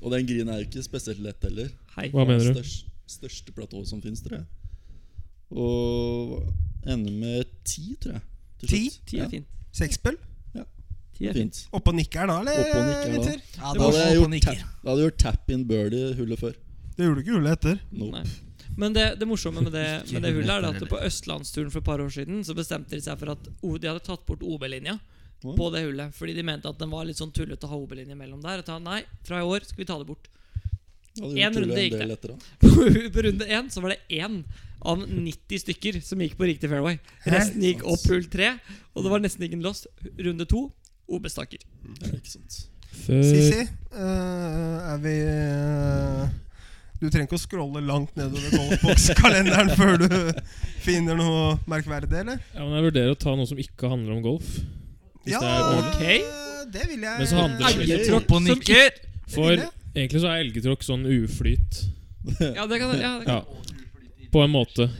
og 0.00 0.12
den 0.14 0.26
green 0.28 0.48
er 0.48 0.62
jo 0.62 0.68
ikke 0.68 0.84
spesielt 0.84 1.20
lett 1.24 1.44
heller. 1.44 1.68
Hei. 1.96 2.08
Hva 2.12 2.24
mener 2.28 2.44
du? 2.44 2.56
Størst, 2.60 2.86
største 3.18 3.52
platået 3.56 3.88
som 3.90 4.00
fins, 4.04 4.22
tror 4.24 4.40
jeg. 4.40 4.46
Og 5.50 6.36
ender 6.88 7.12
med 7.12 7.48
ti, 7.68 7.96
tror 8.00 8.16
jeg. 8.18 8.26
Ti? 8.64 8.82
Ti 9.08 9.18
Ja, 9.20 9.26
er 9.26 9.32
fint. 9.38 9.48
Seksspill. 9.76 10.16
Ti 10.20 10.29
er 11.28 11.34
fint. 11.36 11.58
Oppå 11.76 11.92
nikker 11.92 12.26
da, 12.30 12.40
eller? 12.40 12.60
Oppå 12.64 12.80
nikker 12.86 13.10
da. 13.12 13.34
Ja, 13.60 13.72
Da 13.74 13.84
hadde 13.84 14.04
jeg 14.06 14.16
gjort, 14.16 14.30
nikker. 14.30 14.54
tap, 14.62 14.78
da 14.84 14.90
hadde 14.90 15.02
jeg 15.02 15.10
gjort 15.10 15.18
tap 15.24 15.50
in 15.50 15.64
birdie 15.68 16.14
hullet 16.16 16.38
før. 16.40 16.54
Det 16.96 17.04
gjorde 17.04 17.20
du 17.20 17.22
ikke 17.26 17.36
hullet 17.36 17.52
etter. 17.58 17.78
Nope. 17.92 18.22
Men 18.80 18.92
det, 18.96 19.06
det 19.20 19.26
morsomme 19.28 19.60
med 19.66 19.72
det, 19.74 19.86
med 20.14 20.22
det 20.24 20.32
hullet 20.32 20.50
er 20.56 20.68
at 20.70 20.88
på 20.88 21.00
Østlandsturen 21.04 21.70
for 21.74 21.82
et 21.82 21.84
par 21.84 22.00
år 22.00 22.08
siden 22.14 22.44
Så 22.46 22.54
bestemte 22.56 22.94
de 22.94 23.02
seg 23.04 23.18
for 23.18 23.32
at 23.34 23.42
de 23.44 23.88
hadde 23.90 24.00
tatt 24.06 24.22
bort 24.28 24.40
OB-linja 24.46 24.94
på 25.42 25.70
det 25.74 25.82
hullet. 25.84 26.14
Fordi 26.16 26.34
de 26.36 26.44
mente 26.46 26.68
at 26.70 26.78
den 26.80 26.90
var 26.92 27.04
litt 27.08 27.18
sånn 27.20 27.32
tullete 27.34 27.66
å 27.66 27.72
ha 27.72 27.76
OB-linje 27.80 28.16
mellom 28.16 28.40
der. 28.44 28.62
Og 28.62 28.68
ta, 28.68 28.78
nei, 28.80 29.02
fra 29.26 29.40
i 29.42 29.46
år 29.48 29.66
skal 29.68 29.82
vi 29.82 29.88
ta 29.90 29.98
det 30.00 30.08
bort. 30.08 30.28
En 31.20 31.56
runde 31.58 31.82
gikk 31.82 31.98
det. 31.98 32.36
På, 32.62 32.68
på 33.14 33.22
runde 33.26 33.46
én 33.50 33.70
så 33.72 33.82
var 33.82 33.96
det 33.96 34.20
én 34.22 34.42
av 34.80 35.02
90 35.02 35.60
stykker 35.64 35.98
som 36.04 36.20
gikk 36.22 36.38
på 36.38 36.46
riktig 36.48 36.70
fairway. 36.70 37.00
Resten 37.28 37.64
gikk 37.66 37.82
opp 37.84 38.04
hull 38.08 38.24
tre, 38.32 38.54
og 38.94 39.04
det 39.04 39.12
var 39.12 39.20
nesten 39.20 39.44
ingen 39.48 39.64
lost. 39.64 39.88
Runde 40.16 40.46
to 40.48 40.68
Ja, 42.00 42.12
ikke 42.14 42.30
sant. 42.30 42.60
Før 42.90 43.20
Sisi, 43.24 43.64
uh, 43.94 44.90
er 44.90 44.96
vi 45.02 45.12
uh, 45.22 46.24
Du 46.98 47.06
trenger 47.06 47.28
ikke 47.28 47.38
å 47.38 47.42
scrolle 47.42 47.82
langt 47.86 48.16
nedover 48.18 48.50
golfbokskalenderen 48.56 49.70
før 49.78 50.02
du 50.02 50.08
finner 50.84 51.16
noe 51.18 51.54
merkverdig, 51.70 52.24
eller? 52.24 52.40
Ja, 52.54 52.64
men 52.64 52.76
Jeg 52.78 52.86
vurderer 52.90 53.14
å 53.14 53.20
ta 53.20 53.36
noe 53.38 53.48
som 53.48 53.60
ikke 53.62 53.90
handler 53.92 54.18
om 54.18 54.24
golf. 54.26 54.50
Hvis 55.24 55.36
det 55.36 55.52
er. 55.52 55.84
Ok. 55.84 56.02
det 56.74 56.88
vil 56.90 57.06
jeg. 57.06 57.16
Men 57.22 57.30
så 57.30 57.40
handler 57.44 57.60
det 57.60 57.86
Elgetråkk 57.86 58.34
som 58.34 58.48
nikker. 58.50 59.00
For 59.30 59.54
egentlig 59.94 60.22
så 60.22 60.30
er 60.32 60.44
elgetråkk 60.44 60.86
sånn 60.86 61.06
uflyt. 61.08 61.84
Ja, 62.40 62.66
det 62.68 62.80
kan, 62.82 62.90
ja, 63.00 63.14
det 63.20 63.28
kan. 63.28 63.40
Ja, 63.40 64.26
på 64.30 64.42
en 64.44 64.52
måte. 64.52 64.90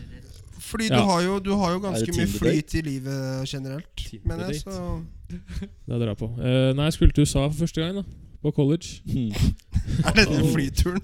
Fordi 0.71 0.87
Ja. 0.89 0.97
du, 0.97 1.03
har 1.11 1.23
jo, 1.23 1.39
du 1.43 1.51
har 1.59 1.73
jo 1.75 1.81
ganske 1.83 2.15
mye 2.15 2.29
flyt 2.31 2.75
i 2.79 2.83
livet 2.87 3.51
generelt. 3.51 4.05
Men 4.25 4.41
jeg, 4.47 4.63
så 4.63 5.03
Det 5.31 5.95
er 5.95 6.03
dra 6.03 6.17
på. 6.19 6.33
Uh, 6.39 6.71
nei, 6.77 6.89
jeg 6.89 6.99
skulle 6.99 7.15
til 7.17 7.27
USA 7.29 7.47
for 7.47 7.63
første 7.63 7.83
gang, 7.83 8.01
da. 8.01 8.05
På 8.41 8.51
college. 8.57 9.03
Hmm. 9.05 9.35
er 10.07 10.25
den 10.25 10.47
flyturen 10.49 11.03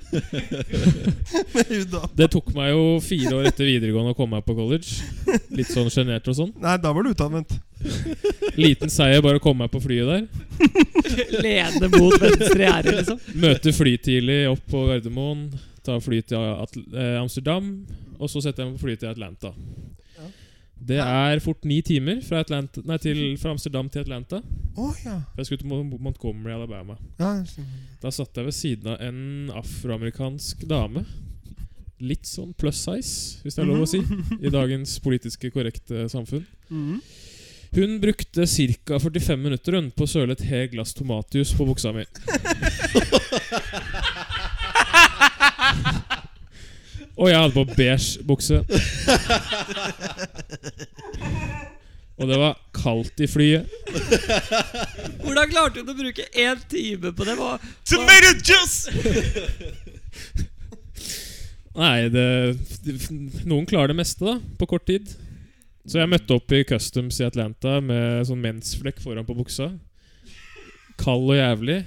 med 1.54 1.72
Uda. 1.80 2.00
Det 2.16 2.30
tok 2.32 2.48
meg 2.56 2.70
jo 2.72 2.84
fire 3.04 3.34
år 3.36 3.48
etter 3.50 3.68
videregående 3.68 4.14
å 4.14 4.16
komme 4.16 4.38
meg 4.38 4.46
på 4.46 4.56
college. 4.56 5.04
Litt 5.52 5.68
sånn 5.68 5.90
sjenert 5.92 6.28
og 6.32 6.38
sånn. 6.38 6.54
Nei, 6.62 6.78
da 6.80 6.92
var 6.96 7.04
du 7.04 7.12
utadvendt. 7.12 7.52
Liten 8.64 8.92
seier 8.92 9.20
bare 9.24 9.40
å 9.40 9.44
komme 9.44 9.66
meg 9.66 9.74
på 9.74 9.82
flyet 9.84 10.08
der. 10.08 10.24
Lene 11.44 11.90
mot 11.92 12.16
venstre 12.22 12.62
gjerde, 12.64 12.96
liksom. 13.02 13.20
Møte 13.42 13.74
fly 13.76 13.96
tidlig 14.00 14.40
opp 14.54 14.64
på 14.72 14.86
Gardermoen. 14.88 15.50
Ta 15.86 16.00
fly 16.02 16.22
til 16.26 16.40
Atl 16.40 16.82
eh, 16.96 17.18
Amsterdam. 17.20 17.68
Og 18.16 18.32
så 18.32 18.40
setter 18.40 18.64
jeg 18.64 18.72
meg 18.72 18.80
på 18.80 18.88
fly 18.88 18.96
til 18.96 19.12
Atlanta. 19.12 19.52
Det 20.76 20.98
er 21.00 21.40
fort 21.40 21.64
ni 21.64 21.80
timer 21.82 22.20
fra, 22.22 22.42
Atlanta, 22.44 22.82
nei, 22.86 22.98
til, 23.02 23.18
fra 23.40 23.50
Amsterdam 23.54 23.88
til 23.90 24.04
Atlanta. 24.04 24.42
Oh, 24.76 24.92
ja. 25.04 25.16
Jeg 25.38 25.46
skulle 25.48 25.62
til 25.62 26.00
Montgomery, 26.04 26.52
Alabama. 26.52 26.98
ja. 27.18 27.30
Da 28.02 28.10
satt 28.12 28.36
jeg 28.36 28.44
ved 28.44 28.52
siden 28.54 28.90
av 28.92 29.00
en 29.02 29.50
afroamerikansk 29.56 30.66
dame. 30.68 31.02
Litt 32.04 32.28
sånn 32.28 32.52
plus 32.60 32.76
size, 32.84 33.40
hvis 33.42 33.56
det 33.56 33.62
er 33.64 33.70
lov 33.70 33.86
å 33.86 33.88
si, 33.88 34.02
i 34.44 34.52
dagens 34.52 34.98
politiske 35.00 35.48
korrekte 35.54 36.04
samfunn. 36.12 36.44
Mhm. 36.68 37.00
Hun 37.76 37.96
brukte 38.00 38.44
ca. 38.46 38.98
45 39.02 39.40
minutter 39.42 39.74
hun, 39.74 39.90
på 39.90 40.04
å 40.06 40.08
søle 40.08 40.32
et 40.36 40.44
helt 40.48 40.70
glass 40.76 40.94
tomatjus 40.96 41.50
på 41.56 41.66
buksa 41.66 41.90
mi. 41.92 42.04
Og 47.16 47.30
jeg 47.30 47.38
hadde 47.40 47.54
på 47.56 47.64
beige 47.76 48.24
bukse. 48.28 48.60
Og 52.16 52.28
det 52.30 52.38
var 52.40 52.54
kaldt 52.76 53.20
i 53.20 53.28
flyet. 53.28 53.68
Hvordan 55.20 55.50
klarte 55.52 55.82
hun 55.82 55.92
å 55.92 55.96
bruke 55.98 56.24
én 56.32 56.62
time 56.70 57.12
på 57.12 57.26
det? 57.28 57.34
Hva, 57.36 57.56
Tomato 57.88 58.32
juice! 58.40 58.88
Nei, 61.76 62.08
det, 62.08 62.56
noen 63.44 63.66
klarer 63.68 63.92
det 63.92 63.98
meste, 63.98 64.24
da, 64.24 64.38
på 64.56 64.68
kort 64.70 64.86
tid. 64.88 65.10
Så 65.86 66.00
jeg 66.00 66.08
møtte 66.08 66.38
opp 66.38 66.52
i 66.56 66.64
Customs 66.66 67.20
i 67.20 67.26
Atlanta 67.28 67.76
med 67.84 68.24
sånn 68.26 68.40
mensflekk 68.42 69.02
foran 69.04 69.28
på 69.28 69.36
buksa. 69.36 69.68
Kald 70.96 71.28
og 71.28 71.36
jævlig. 71.36 71.82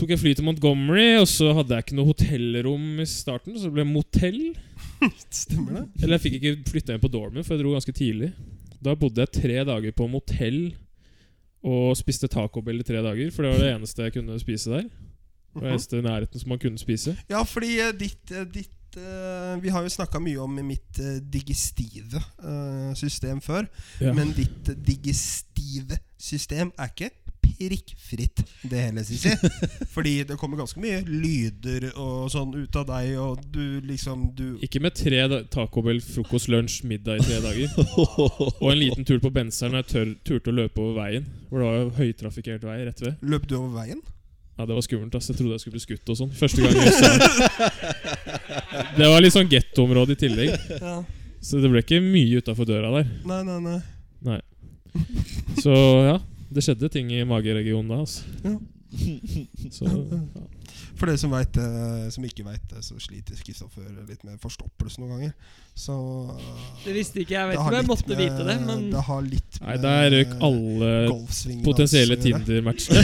Tok 0.00 0.14
jeg 0.14 0.20
fly 0.22 0.32
til 0.36 0.46
Montgomery, 0.46 1.18
og 1.20 1.26
så 1.28 1.50
hadde 1.58 1.76
jeg 1.76 1.84
ikke 1.84 1.96
noe 1.98 2.08
hotellrom 2.08 2.86
i 3.02 3.06
starten. 3.08 3.58
Så 3.58 3.68
det 3.68 3.76
ble 3.76 3.84
motell. 3.88 4.40
Stemmer 5.42 5.82
det? 5.82 5.84
Eller 6.00 6.16
jeg 6.16 6.24
fikk 6.26 6.38
ikke 6.40 6.54
flytta 6.72 6.96
inn 6.96 7.02
på 7.02 7.12
dormen, 7.12 7.44
for 7.44 7.54
jeg 7.54 7.64
dro 7.64 7.74
ganske 7.76 7.94
tidlig. 7.96 8.32
Da 8.82 8.96
bodde 8.98 9.22
jeg 9.22 9.34
tre 9.36 9.60
dager 9.68 9.94
på 9.94 10.08
motell 10.10 10.62
og 11.62 11.94
spiste 11.94 12.26
tacobell 12.30 12.82
i 12.82 12.86
tre 12.86 13.02
dager. 13.04 13.30
For 13.30 13.44
det 13.44 13.52
var 13.52 13.62
det 13.62 13.72
eneste 13.76 14.08
jeg 14.08 14.16
kunne 14.16 14.38
spise 14.42 14.72
der. 14.72 14.86
Det 15.52 15.60
var 15.60 15.74
eneste 15.74 16.00
i 16.00 16.04
nærheten 16.04 16.40
som 16.40 16.54
man 16.54 16.62
kunne 16.62 16.80
spise. 16.80 17.14
Ja, 17.30 17.42
fordi 17.46 17.76
eh, 17.78 17.92
ditt, 17.92 18.32
eh, 18.32 18.46
ditt 18.48 18.96
eh, 18.96 19.62
Vi 19.62 19.70
har 19.70 19.84
jo 19.84 19.92
snakka 19.92 20.20
mye 20.20 20.40
om 20.40 20.56
mitt 20.66 21.00
digestive 21.32 22.22
system 22.96 23.40
før. 23.44 23.68
Ja. 24.00 24.16
Men 24.16 24.32
ditt 24.36 24.72
digestive 24.86 26.00
system 26.18 26.72
er 26.78 26.90
ikke 26.90 27.12
prikkfritt, 27.42 28.42
det 28.70 28.80
hele, 28.86 29.02
Sissi. 29.04 29.32
Fordi 29.94 30.14
det 30.28 30.36
kommer 30.40 30.60
ganske 30.62 30.80
mye 30.82 31.00
lyder 31.06 31.88
og 31.92 32.30
sånn 32.32 32.54
ut 32.56 32.78
av 32.80 32.86
deg, 32.88 33.12
og 33.22 33.42
du 33.52 33.80
liksom 33.86 34.28
Du 34.38 34.46
Ikke 34.64 34.80
med 34.82 34.96
tre 34.98 35.20
tacobell, 35.52 36.00
frokost, 36.04 36.48
lunsj, 36.52 36.80
middag 36.88 37.20
i 37.20 37.26
tre 37.26 37.40
dager. 37.44 37.76
Og 38.62 38.66
en 38.72 38.80
liten 38.80 39.06
tur 39.08 39.20
på 39.22 39.30
benseren 39.34 39.76
jeg 39.80 39.88
tør, 39.92 40.10
turte 40.26 40.52
å 40.52 40.56
løpe 40.62 40.82
over 40.82 40.98
veien. 41.02 41.28
Hvor 41.50 41.62
det 41.62 41.68
var 41.70 41.94
høytrafikkert 42.00 42.66
vei 42.66 42.80
rett 42.86 43.02
ved. 43.04 43.22
Løp 43.22 43.46
du 43.50 43.56
over 43.60 43.76
veien? 43.82 44.02
Ja, 44.58 44.66
Det 44.68 44.74
var 44.76 44.84
skummelt. 44.84 45.14
ass 45.16 45.30
Jeg 45.30 45.38
trodde 45.38 45.56
jeg 45.56 45.62
skulle 45.64 45.78
bli 45.78 45.84
skutt 45.86 46.10
og 46.12 46.18
sånn. 46.18 46.32
Første 46.36 46.62
gang 46.62 46.76
jeg 46.76 46.92
sa 46.92 47.08
Det 48.98 49.08
var 49.12 49.22
litt 49.24 49.34
sånn 49.34 49.50
gettoområde 49.50 50.14
i 50.16 50.20
tillegg. 50.20 50.52
Ja. 50.76 50.98
Så 51.42 51.58
det 51.62 51.70
ble 51.72 51.80
ikke 51.82 51.98
mye 52.04 52.38
utafor 52.42 52.68
døra 52.68 52.92
der. 52.98 53.08
Nei, 53.26 53.40
nei, 53.48 53.58
nei. 53.64 53.78
Nei. 54.22 54.40
Så 55.58 55.72
ja, 56.04 56.18
det 56.54 56.64
skjedde 56.66 56.88
ting 56.92 57.10
i 57.14 57.22
mageregionen 57.28 57.88
da. 57.92 58.02
Altså. 58.04 58.22
Ja. 58.44 58.56
Så 59.72 59.86
ja. 59.88 60.46
For 60.98 61.08
dere 61.08 61.18
som, 61.18 61.32
vet, 61.32 61.56
eh, 61.56 62.08
som 62.12 62.24
ikke 62.28 62.44
veit 62.44 62.62
det, 62.70 62.82
så 62.84 62.94
sliter 63.00 63.38
Kristoffer 63.42 63.86
litt 64.06 64.20
med 64.28 64.36
forstoppelse 64.42 65.00
noen 65.00 65.14
ganger. 65.14 65.32
Så 65.74 65.94
eh, 66.36 66.50
Det 66.84 66.94
visste 66.94 67.22
ikke 67.22 67.34
jeg. 67.34 67.48
vet 67.48 67.56
ikke 67.56 67.70
om 67.72 67.76
jeg 67.78 67.88
måtte 67.88 68.10
med- 68.12 68.20
vite 68.20 68.44
det, 68.46 68.56
men 68.66 68.84
Det 68.92 69.04
har 69.08 69.22
litt 69.24 69.58
Nei, 69.64 69.76
der 69.82 70.10
røk 70.14 70.34
alle 70.48 70.92
potensielle. 71.64 72.18
Tinder-matchene. 72.22 73.02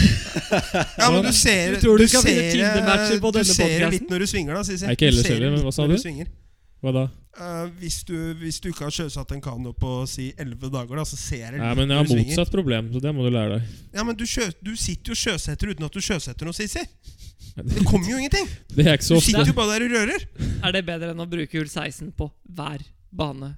Ja, 1.00 1.08
men 1.14 1.24
du 1.24 1.32
ser 1.32 1.74
Du 1.74 1.80
tror 1.86 1.98
du 1.98 2.04
du 2.04 2.12
skal 2.12 2.26
finne 2.28 2.44
ser, 2.44 2.52
Tinder-matcher 2.58 3.22
på 3.24 3.32
du 3.34 3.40
ser 3.48 3.88
litt 3.96 4.10
når 4.12 4.24
du 4.24 4.28
svinger, 4.30 4.60
da, 4.60 4.66
Sisi. 4.68 4.84
Ikke 4.92 5.08
Du 5.08 5.14
ellers 5.14 5.32
heller, 5.32 5.56
men 5.56 5.64
hva 5.64 5.72
sa 5.74 5.88
når 5.88 6.04
du? 6.04 6.36
Hva 6.84 6.94
da? 6.94 7.06
Eh, 7.38 7.66
hvis, 7.78 8.00
du, 8.08 8.14
hvis 8.40 8.56
du 8.58 8.68
ikke 8.72 8.88
har 8.88 8.94
sjøsatt 8.94 9.30
en 9.36 9.40
kano 9.44 9.70
på 9.78 9.90
si 10.10 10.32
11 10.34 10.72
dager, 10.74 10.96
da, 10.98 11.04
så 11.06 11.14
ser 11.20 11.44
jeg 11.54 11.60
Nei, 11.62 11.68
men 11.78 11.92
jeg 11.92 12.00
har 12.00 12.08
du 12.08 12.10
svinger. 12.10 12.32
motsatt 12.32 12.50
problem, 12.54 12.88
så 12.94 13.02
det 13.04 13.12
må 13.14 13.22
du 13.28 13.30
lære 13.34 13.52
deg. 13.60 13.76
Ja, 13.94 14.02
men 14.08 14.18
du, 14.18 14.24
sjø, 14.26 14.48
du 14.64 14.72
sitter 14.74 15.14
jo 15.14 15.18
sjøsetter 15.22 15.70
uten 15.70 15.86
at 15.86 15.94
du 15.94 16.02
sjøsetter 16.02 16.48
noe, 16.48 16.56
Sisi. 16.58 16.82
Det 17.58 17.84
kommer 17.86 18.10
jo 18.10 18.18
ingenting. 18.18 18.46
Det 18.74 18.84
er 18.86 18.98
ikke 18.98 19.06
Du 19.06 19.08
så 19.12 19.16
ofte. 19.20 19.30
sitter 19.30 19.50
jo 19.52 19.54
bare 19.58 19.78
der 19.78 19.86
og 19.86 19.94
rører. 19.96 20.26
er 20.66 20.74
det 20.78 20.84
bedre 20.86 21.14
enn 21.14 21.22
å 21.22 21.28
bruke 21.30 21.58
hull 21.58 21.70
16 21.70 22.10
på 22.18 22.28
hver 22.58 22.82
bane 23.14 23.52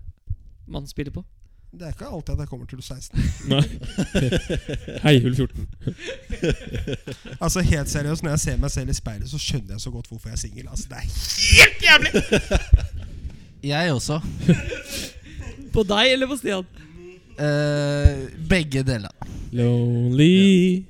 man 0.70 0.86
spiller 0.88 1.12
på? 1.16 1.24
Det 1.70 1.86
er 1.86 1.92
ikke 1.94 2.08
alltid 2.10 2.32
at 2.34 2.40
jeg 2.42 2.48
kommer 2.50 2.66
til 2.66 2.80
16. 2.82 3.20
Nei. 3.52 3.62
Hei, 5.04 5.12
hull 5.22 5.36
14. 5.38 5.68
Altså 7.44 7.62
Helt 7.62 7.88
seriøst, 7.92 8.24
når 8.26 8.34
jeg 8.34 8.42
ser 8.44 8.56
meg 8.60 8.72
selv 8.74 8.90
i 8.90 8.96
speilet, 8.98 9.30
så 9.30 9.38
skjønner 9.40 9.76
jeg 9.76 9.84
så 9.84 9.92
godt 9.94 10.08
hvorfor 10.10 10.32
jeg 10.32 10.36
er 10.36 10.42
singel. 10.42 10.66
Altså, 10.68 10.90
det 10.90 10.98
er 10.98 11.06
helt 11.54 11.86
jævlig! 11.86 12.10
Jeg 13.62 13.92
også. 13.92 14.20
På 15.74 15.84
deg 15.86 16.14
eller 16.14 16.26
på 16.26 16.36
Stian? 16.40 16.66
Uh, 17.40 18.24
begge 18.50 18.82
deler. 18.84 19.12
Lonely, 19.54 20.82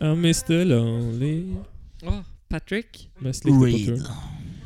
I'm 0.00 0.22
Mr. 0.22 0.62
Lonely. 0.64 1.34
Oh, 2.02 2.22
Patrick. 2.48 3.08
Mest 3.22 3.44
likte 3.44 3.60
på 3.60 3.82
turen. 3.86 4.06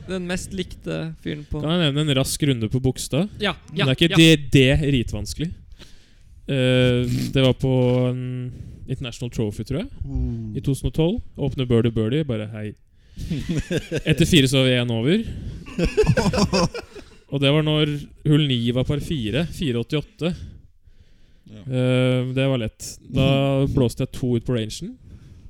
Den 0.07 0.29
mest 0.31 0.55
likte 0.55 1.01
fyren 1.23 1.43
på 1.51 1.61
Kan 1.65 1.75
jeg 1.75 1.89
nevne 1.89 2.05
en 2.07 2.19
rask 2.21 2.43
runde 2.47 2.69
på 2.71 2.81
Bogstad? 2.81 3.27
Ja, 3.43 3.57
Men 3.73 3.91
det 3.91 3.97
er 3.97 3.99
ikke 3.99 4.13
ja. 4.15 4.21
det, 4.23 4.53
det 4.55 4.93
ritvanskelig. 4.95 5.51
Uh, 6.47 7.03
det 7.35 7.43
var 7.43 7.57
på 7.59 7.75
en 8.13 8.23
International 8.87 9.33
Trophy, 9.35 9.67
tror 9.67 9.83
jeg. 9.83 9.89
I 10.55 10.63
2012. 10.63 11.21
Åpne 11.37 11.67
birdie 11.67 11.93
birdie. 11.93 12.25
Bare 12.29 12.47
hei. 12.55 12.69
Etter 14.07 14.29
fire 14.29 14.49
så 14.49 14.63
var 14.63 14.69
vi 14.69 14.77
én 14.79 14.93
over. 14.95 15.25
Og 17.35 17.43
det 17.43 17.51
var 17.51 17.65
når 17.67 17.91
hull 18.29 18.45
9 18.47 18.59
var 18.77 18.87
par 18.87 19.03
4. 19.03 19.47
4,88. 19.57 20.31
Ja. 21.47 21.63
Uh, 21.67 22.35
det 22.37 22.47
var 22.51 22.63
lett. 22.63 22.87
Da 23.17 23.27
blåste 23.71 24.07
jeg 24.07 24.15
to 24.15 24.37
ut 24.37 24.47
på 24.47 24.55
rangen. 24.55 24.95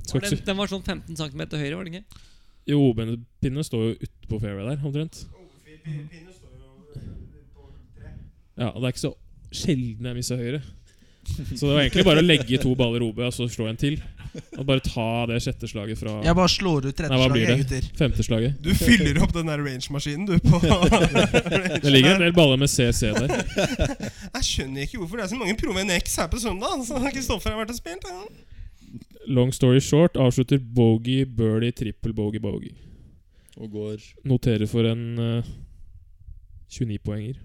Var 0.06 0.22
Den, 0.22 0.40
den 0.46 0.58
var 0.58 0.70
sånn 0.70 0.84
15 0.84 1.18
cm 1.18 1.42
høyre, 1.58 1.76
var 1.76 1.88
den 1.88 1.98
ikke? 1.98 2.24
Jo, 2.66 2.80
men 2.98 3.16
pinnen 3.42 3.66
står 3.66 3.82
jo 3.84 3.96
utpå 4.06 4.38
fairway 4.42 4.68
der, 4.70 4.82
omtrent. 4.86 5.24
Ja, 8.56 8.70
og 8.72 8.80
det 8.80 8.88
er 8.88 8.94
ikke 8.94 9.04
så 9.04 9.14
sjelden 9.54 10.08
jeg 10.08 10.18
misser 10.18 10.40
høyre. 10.40 10.62
Så 11.26 11.66
det 11.66 11.72
var 11.72 11.82
egentlig 11.82 12.06
bare 12.06 12.22
å 12.22 12.26
legge 12.26 12.58
to 12.62 12.72
baller 12.78 13.02
OB 13.06 13.20
og 13.26 13.34
så 13.34 13.48
slå 13.50 13.68
en 13.70 13.78
til. 13.80 13.98
Og 14.59 14.64
bare 14.68 14.83
ta 14.85 15.27
det 15.31 15.38
sjette 15.44 15.68
slaget 15.70 15.99
fra 16.01 16.16
Jeg 16.25 16.37
bare 16.38 16.53
slår 16.53 16.88
ut 16.88 17.03
blir 17.33 17.46
det? 17.51 17.57
gutter. 17.62 17.88
femte 17.99 18.27
slaget. 18.27 18.57
Du 18.64 18.72
fyller 18.75 19.20
opp 19.25 19.35
den 19.37 19.51
der 19.51 19.62
range-maskinen, 19.62 20.27
du. 20.27 20.38
på 20.44 20.61
Det 21.85 21.92
ligger 21.92 22.14
en 22.14 22.25
del 22.27 22.35
baller 22.37 22.61
med 22.61 22.70
CC 22.72 23.12
der. 23.16 23.33
Jeg 24.37 24.44
skjønner 24.51 24.87
ikke 24.87 25.01
hvorfor 25.03 25.20
det 25.20 25.27
er 25.27 25.33
så 25.35 25.40
mange 25.40 25.57
Proven 25.61 25.92
X 25.99 26.16
her 26.20 26.31
på 26.33 26.40
søndag. 26.42 26.85
Så 26.87 27.01
Kristoffer 27.12 27.55
har 27.55 27.62
vært 27.62 27.75
og 27.75 27.81
spilt. 27.81 28.09
Ja. 28.11 28.25
Long 29.27 29.53
story 29.55 29.81
short 29.83 30.16
avslutter 30.16 30.59
bogey, 30.59 31.25
birdie, 31.27 31.72
trippel, 31.75 32.14
bogey, 32.14 32.40
bogey. 32.42 32.75
Og 33.57 33.70
går 33.72 34.03
Noterer 34.29 34.68
for 34.70 34.87
en 34.87 35.18
uh, 35.18 35.53
29-poenger. 36.70 37.40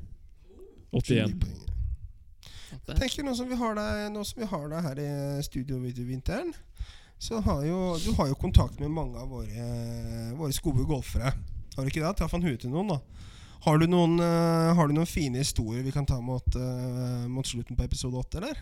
81. 0.91 1.35
Jeg 2.71 2.97
tenker 2.99 3.23
Nå 3.23 3.33
som 3.37 3.47
vi 3.49 3.55
har 3.59 3.75
deg, 3.77 4.09
nå 4.11 4.23
som 4.27 4.41
vi 4.41 4.47
har 4.51 4.67
deg 4.71 4.85
her 4.85 4.99
i 4.99 5.09
studio 5.45 5.79
i 5.87 5.93
vinteren, 6.07 6.51
så 7.21 7.37
har 7.45 7.65
jo 7.67 7.79
du 8.01 8.11
har 8.17 8.31
jo 8.31 8.37
kontakt 8.39 8.79
med 8.81 8.89
mange 8.89 9.19
av 9.21 9.29
våre, 9.29 9.65
våre 10.39 10.63
gode 10.65 10.87
golfere. 10.89 11.35
Har 11.75 11.85
du 11.85 11.91
ikke 11.91 12.01
det? 12.01 12.15
Traff 12.17 12.33
han 12.33 12.45
huet 12.45 12.63
til 12.63 12.73
noen, 12.73 12.95
da. 12.95 13.27
Har 13.61 13.77
du 13.77 13.85
noen, 13.85 14.17
uh, 14.17 14.73
har 14.73 14.89
du 14.89 14.95
noen 14.97 15.09
fine 15.09 15.37
historier 15.43 15.85
vi 15.85 15.93
kan 15.93 16.07
ta 16.09 16.17
mot, 16.17 16.55
uh, 16.57 17.27
mot 17.29 17.45
slutten 17.45 17.77
på 17.77 17.85
episode 17.85 18.17
åtte, 18.17 18.41
eller? 18.41 18.57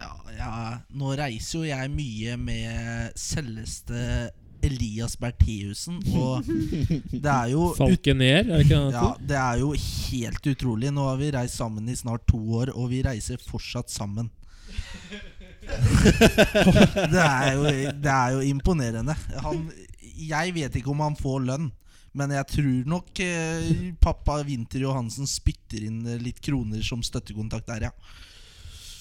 Ja, 0.00 0.14
ja, 0.32 0.52
nå 0.96 1.12
reiser 1.20 1.58
jo 1.58 1.66
jeg 1.68 1.92
mye 1.92 2.38
med 2.40 3.18
selveste 3.20 4.30
Elias 4.64 5.18
Bertheussen, 5.20 6.00
og 6.16 6.48
det 7.12 7.34
er 7.34 7.52
jo 7.52 7.68
Falkener, 7.76 8.40
er 8.40 8.48
det 8.48 8.64
ikke 8.64 8.80
det? 8.86 8.96
ja, 8.96 9.10
det 9.28 9.40
er 9.42 9.60
jo 9.60 9.74
helt 9.76 10.50
utrolig. 10.54 10.92
Nå 10.96 11.04
har 11.04 11.20
vi 11.20 11.32
reist 11.36 11.60
sammen 11.60 11.88
i 11.88 12.00
snart 12.00 12.24
to 12.32 12.40
år, 12.62 12.72
og 12.72 12.88
vi 12.94 13.04
reiser 13.04 13.44
fortsatt 13.44 13.92
sammen. 13.92 14.32
det, 17.14 17.22
er 17.24 17.52
jo, 17.54 17.64
det 17.94 18.14
er 18.14 18.34
jo 18.36 18.42
imponerende. 18.48 19.16
Han, 19.44 19.62
jeg 20.20 20.56
vet 20.56 20.80
ikke 20.80 20.92
om 20.92 21.04
han 21.04 21.18
får 21.18 21.46
lønn, 21.46 21.70
men 22.18 22.34
jeg 22.34 22.48
tror 22.56 22.90
nok 22.90 23.22
eh, 23.22 23.70
pappa 24.02 24.40
Winter 24.46 24.82
Johansen 24.82 25.28
spytter 25.30 25.86
inn 25.86 26.02
eh, 26.06 26.20
litt 26.22 26.40
kroner 26.42 26.82
som 26.86 27.04
støttekontakt 27.06 27.70
der, 27.70 27.90
ja. 27.90 27.94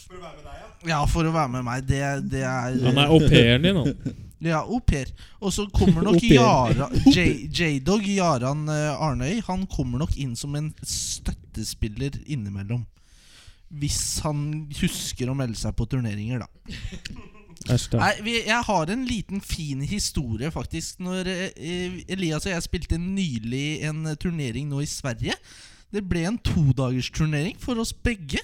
For 0.05 0.17
å 0.17 0.23
være 0.23 0.37
med 0.37 0.45
deg, 0.45 0.57
ja. 0.61 0.71
Ja, 0.93 1.03
for 1.11 1.27
å 1.27 1.35
være 1.35 1.53
med 1.57 1.65
meg. 1.67 1.85
Det, 1.89 2.01
det 2.31 2.43
er 2.47 2.77
Han 2.85 3.01
er 3.01 3.11
au 3.11 3.19
pairen 3.25 3.65
din, 3.65 3.79
han. 3.81 4.19
Ja, 4.39 4.61
au 4.63 4.79
pair. 4.79 5.09
Og 5.43 5.51
så 5.53 5.65
kommer 5.75 6.05
nok 6.05 6.21
J-Dog 6.23 8.05
Jaran 8.07 8.69
eh, 8.71 9.01
Arnøy 9.03 9.41
Han 9.49 9.65
kommer 9.67 9.99
nok 9.99 10.15
inn 10.15 10.35
som 10.39 10.55
en 10.55 10.71
støttespiller 10.79 12.15
innimellom. 12.23 12.85
Hvis 13.69 14.19
han 14.25 14.67
husker 14.79 15.29
å 15.29 15.35
melde 15.37 15.59
seg 15.59 15.75
på 15.77 15.85
turneringer, 15.89 16.41
da. 16.45 16.47
Nei, 17.99 18.13
vi, 18.23 18.33
Jeg 18.47 18.63
har 18.65 18.89
en 18.89 19.03
liten 19.05 19.41
fin 19.45 19.81
historie, 19.85 20.49
faktisk. 20.51 21.01
Når 21.03 21.27
eh, 21.29 21.99
Elias 22.09 22.47
og 22.47 22.53
jeg 22.53 22.65
spilte 22.65 22.97
nylig 23.01 23.83
en 23.89 24.07
turnering 24.17 24.69
nå 24.71 24.81
i 24.81 24.89
Sverige. 24.89 25.35
Det 25.93 26.01
ble 26.05 26.23
en 26.29 26.39
todagersturnering 26.45 27.57
for 27.61 27.81
oss 27.81 27.93
begge. 27.93 28.41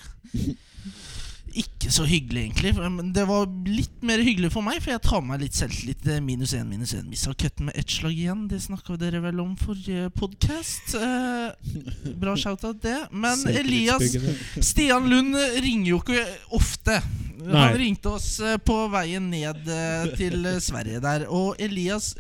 Ikke 1.56 1.92
så 1.94 2.04
hyggelig, 2.04 2.42
egentlig. 2.50 2.74
Men 2.92 3.14
det 3.16 3.24
var 3.30 3.46
litt 3.70 4.02
mer 4.04 4.20
hyggelig 4.20 4.50
for 4.52 4.66
meg, 4.66 4.82
for 4.84 4.92
jeg 4.92 5.04
tar 5.06 5.22
med 5.24 5.32
meg 5.34 5.46
litt 5.46 5.56
selvtillit. 5.56 6.08
Eh, 6.12 6.20
Minus 6.24 6.52
én, 6.58 6.66
minus 6.68 6.92
én. 6.98 7.06
Missa 7.08 7.32
cutten 7.34 7.70
med 7.70 7.78
ett 7.80 7.94
slag 7.96 8.12
igjen. 8.18 8.42
Det 8.52 8.60
snakka 8.66 8.98
dere 9.00 9.22
vel 9.24 9.40
om 9.40 9.54
forrige 9.60 10.10
podkast. 10.20 10.96
Eh, 11.00 12.12
bra 12.20 12.36
shout-out, 12.36 12.82
det. 12.84 12.98
Men 13.16 13.40
Elias 13.48 14.18
Stian 14.60 15.08
Lund 15.12 15.38
ringer 15.64 15.94
jo 15.94 16.02
ikke 16.04 16.26
ofte. 16.60 17.00
Nei. 17.46 17.56
Han 17.62 17.80
ringte 17.80 18.16
oss 18.18 18.34
eh, 18.44 18.58
på 18.60 18.76
veien 18.92 19.32
ned 19.32 19.72
eh, 19.72 20.12
til 20.20 20.48
Sverige 20.64 21.00
der. 21.04 21.28
Og 21.32 21.56
Elias, 21.62 22.14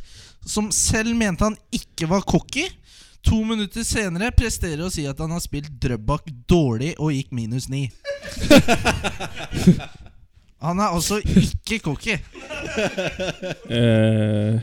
som 0.45 0.71
selv 0.71 1.12
mente 1.17 1.43
han 1.48 1.60
ikke 1.76 2.08
var 2.12 2.24
cocky, 2.24 2.69
to 3.26 3.42
minutter 3.48 3.84
senere 3.84 4.32
presterer 4.38 4.86
å 4.86 4.92
si 4.94 5.06
at 5.10 5.20
han 5.24 5.32
har 5.34 5.42
spilt 5.44 5.72
Drøbak 5.82 6.28
dårlig 6.50 6.94
og 7.02 7.12
gikk 7.16 7.32
minus 7.36 7.68
ni. 7.70 7.88
Han 10.66 10.80
er 10.82 10.94
altså 10.96 11.20
ikke 11.22 11.80
cocky. 11.86 12.16
Eh, 13.70 14.60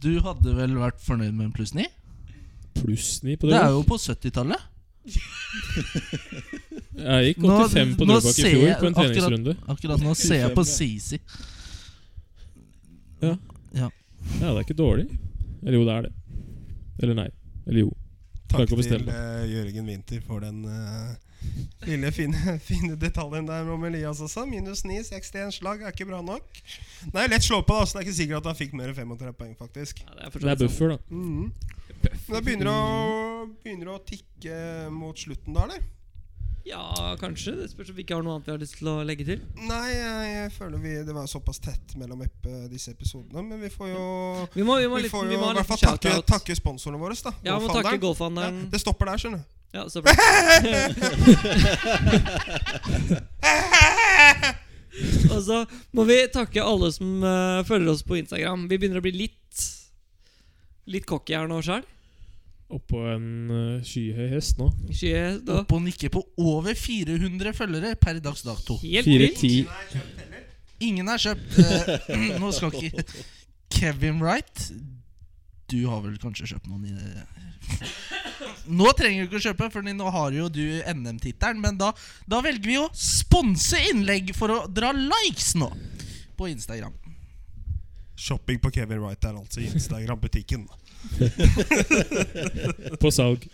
Du 0.00 0.12
hadde 0.22 0.52
vel 0.56 0.76
vært 0.78 1.00
fornøyd 1.02 1.32
med 1.34 1.48
en 1.48 1.52
pluss 1.56 1.72
ni? 1.74 1.86
Pluss 2.76 3.22
ni 3.24 3.34
på 3.40 3.48
Det 3.48 3.56
det. 3.56 3.62
er 3.64 3.70
jo 3.74 3.82
på 3.88 3.96
70-tallet. 3.98 4.60
Jeg 6.96 7.26
gikk 7.30 7.38
Nå- 7.44 7.58
85 7.68 7.96
på 7.98 8.06
nå 8.08 8.16
Drøbak 8.16 8.30
i 8.30 8.42
ser 8.42 8.50
fjor 8.52 8.66
jeg 8.66 8.78
på 8.80 8.86
en 8.86 8.94
akkurat- 8.94 9.12
treningsrunde. 9.16 9.56
Akkurat 9.74 10.00
nå 10.04 10.14
ser 10.16 10.40
jeg 10.44 10.54
på 10.56 10.64
Sisi. 10.68 11.18
Ja 13.22 13.34
Ja, 13.76 13.88
det 14.40 14.48
er 14.48 14.62
ikke 14.64 14.76
dårlig. 14.76 15.06
Eller 15.64 15.78
jo, 15.78 15.84
det 15.86 15.94
er 15.96 16.02
det. 16.06 16.12
Eller 17.02 17.18
nei. 17.18 17.30
Eller 17.66 17.86
jo. 17.86 17.92
Takk 18.46 18.70
til 18.70 19.08
eh, 19.10 19.46
Jørgen 19.50 19.88
Winther 19.90 20.20
for 20.22 20.44
den 20.44 20.60
uh, 20.70 21.16
lille 21.86 22.12
fine, 22.14 22.54
fine 22.68 22.94
detaljen 23.00 23.48
der 23.48 23.66
om 23.72 23.84
Elias 23.88 24.20
også. 24.22 24.44
Minus 24.46 24.84
9, 24.86 25.00
61 25.10 25.58
slag 25.58 25.82
er 25.82 25.94
ikke 25.94 26.06
bra 26.08 26.22
nok. 26.24 26.62
Nei, 27.12 27.26
lett 27.32 27.46
slå 27.46 27.62
på, 27.66 27.74
da, 27.80 27.88
så 27.88 27.98
det 27.98 28.04
er 28.04 28.06
ikke 28.06 28.18
sikkert 28.20 28.44
at 28.44 28.52
han 28.52 28.60
fikk 28.60 28.76
mer 28.78 28.92
enn 28.92 28.98
35 29.00 29.34
poeng, 29.40 29.56
faktisk. 29.58 30.04
Ja, 30.06 30.14
det 30.14 30.28
er 30.28 30.36
så 30.36 30.44
Det 30.44 30.54
er 30.54 30.62
buffer, 30.62 30.94
da. 30.94 31.00
Mhm. 31.10 31.52
Men 32.06 32.36
det 32.36 32.42
begynner 32.46 32.70
å, 32.70 32.80
begynner 33.64 33.92
å 33.94 34.00
tikke 34.06 34.56
mot 34.94 35.18
slutten 35.18 35.56
da, 35.56 35.66
eller? 35.66 35.82
Ja, 36.66 37.14
kanskje. 37.20 37.52
Det 37.60 37.68
spørs 37.70 37.90
om 37.92 37.96
vi 37.96 38.02
ikke 38.02 38.14
har 38.16 38.22
noe 38.26 38.32
annet 38.36 38.46
vi 38.48 38.50
har 38.50 38.58
lyst 38.58 38.74
til 38.80 38.88
å 38.90 38.94
legge 39.06 39.24
til. 39.28 39.38
Nei, 39.68 39.90
jeg, 39.92 40.30
jeg 40.32 40.50
føler 40.56 40.78
vi, 40.82 40.94
det 41.06 41.14
var 41.14 41.26
såpass 41.30 41.60
tett 41.62 41.94
mellom 42.00 42.22
eppe, 42.26 42.50
disse 42.72 42.90
episodene. 42.90 43.38
Men 43.46 43.60
vi 43.62 43.70
får 43.70 43.86
jo 43.92 44.02
Vi 44.56 44.62
må, 44.66 44.74
vi 44.82 44.88
må, 44.90 44.96
vi 44.98 45.02
litt, 45.06 45.12
får 45.14 45.26
vi 45.30 45.36
må 45.38 45.46
i 45.52 45.54
hvert 45.60 45.70
fall 45.70 45.78
takke, 45.84 46.10
takke 46.26 46.54
sponsorene 46.58 46.98
våre. 46.98 47.14
da 47.22 47.30
Ja, 47.46 47.54
vi 47.60 47.66
må 47.68 47.74
takke 47.76 48.02
golfhandelen. 48.02 48.58
Ja, 48.64 48.68
det 48.74 48.80
stopper 48.82 49.06
der, 49.12 49.18
skjønner 49.22 49.38
du. 49.38 49.44
Ja, 49.76 49.82
så 49.92 49.98
bra. 50.02 50.10
Og 55.36 55.42
så 55.44 55.58
må 55.94 56.04
vi 56.08 56.16
takke 56.32 56.64
alle 56.64 56.88
som 56.94 57.20
uh, 57.22 57.60
følger 57.68 57.92
oss 57.92 58.02
på 58.06 58.16
Instagram. 58.18 58.64
Vi 58.70 58.78
begynner 58.80 59.02
å 59.02 59.06
bli 59.06 59.14
litt 59.14 59.34
Litt 60.86 61.02
cocky 61.02 61.34
her 61.34 61.48
nå 61.50 61.56
sjøl. 61.66 61.82
Oppå 62.66 62.98
en 63.06 63.26
eh, 63.54 63.84
skyhøy 63.86 64.32
hest 64.32 64.58
nå. 64.58 64.66
Helt 64.90 65.50
Oppe 65.54 65.76
og 65.76 65.84
nikker 65.84 66.10
på 66.10 66.24
over 66.42 66.74
400 66.74 67.54
følgere 67.54 67.94
per 68.00 68.18
dags 68.22 68.42
dato. 68.42 68.78
vilt. 68.82 69.06
4-10. 69.06 69.68
Ingen 70.86 71.08
er 71.08 71.22
kjøpt. 71.22 71.56
Uh, 71.56 72.38
nå 72.42 72.50
skal 72.52 72.74
ikke 72.74 73.04
Kevin 73.72 74.18
Wright 74.20 74.66
Du 75.70 75.78
har 75.88 76.02
vel 76.04 76.18
kanskje 76.20 76.50
kjøpt 76.52 76.68
noen 76.68 76.84
i 76.86 76.92
det 76.92 77.24
Nå 78.66 78.90
trenger 78.98 79.24
du 79.24 79.30
ikke 79.30 79.38
å 79.40 79.44
kjøpe, 79.46 79.68
for 79.72 79.86
nå 79.86 80.10
har 80.12 80.34
jo 80.34 80.48
du 80.50 80.62
NM-tittelen. 80.90 81.60
Men 81.62 81.78
da, 81.78 81.92
da 82.26 82.40
velger 82.42 82.66
vi 82.66 82.78
å 82.82 82.88
sponse 82.98 83.78
innlegg 83.92 84.32
for 84.36 84.52
å 84.52 84.58
dra 84.66 84.90
likes 84.94 85.54
nå 85.58 85.70
på 86.36 86.50
Instagram. 86.50 86.94
Shopping 88.18 88.58
på 88.62 88.72
Kevin 88.74 89.02
Wright 89.02 89.22
er 89.24 89.38
altså 89.38 89.62
Instagram-butikken. 89.62 90.66
På 93.02 93.12
salg. 93.14 93.46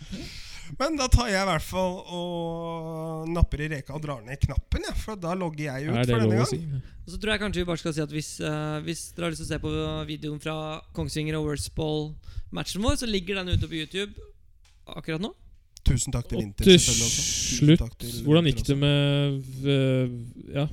Men 0.79 0.95
da 0.97 1.07
tar 1.11 1.29
jeg 1.29 1.43
i 1.43 1.47
hvert 1.47 1.65
fall 1.65 1.99
og 2.15 3.29
napper 3.29 3.65
i 3.65 3.69
reka 3.75 3.93
og 3.93 4.01
drar 4.05 4.23
ned 4.25 4.39
knappen, 4.41 4.85
ja, 4.87 4.95
for 4.97 5.19
da 5.19 5.35
logger 5.37 5.67
jeg 5.67 5.89
ut 5.89 5.99
for 5.99 6.23
denne 6.23 6.39
gang. 6.39 6.49
si? 6.49 6.59
Og 7.03 7.13
så 7.13 7.19
tror 7.19 7.33
jeg 7.33 7.43
kanskje 7.43 7.61
vi 7.61 7.67
bare 7.67 7.81
skal 7.81 7.95
si 7.95 8.03
at 8.03 8.15
hvis, 8.15 8.31
uh, 8.41 8.79
hvis 8.85 9.05
dere 9.13 9.27
har 9.27 9.35
lyst 9.35 9.43
til 9.43 9.49
å 9.49 9.51
se 9.51 9.61
på 9.61 9.73
videoen 10.09 10.41
fra 10.41 10.55
Kongsvinger 10.95 11.37
og 11.37 11.49
Worstball-matchen 11.51 12.85
vår, 12.85 12.99
så 13.03 13.09
ligger 13.09 13.41
den 13.41 13.53
ute 13.53 13.69
på 13.69 13.83
YouTube 13.83 14.29
akkurat 14.89 15.23
nå. 15.23 15.33
Tusen 15.83 16.15
takk 16.15 16.29
til 16.31 16.39
Og 16.39 16.61
til 16.63 16.79
slutt, 16.79 17.81
til 17.99 18.21
hvordan 18.23 18.47
gikk 18.47 18.61
det 18.69 18.77
med 18.79 19.41
uh, 19.67 20.13
Ja, 20.55 20.69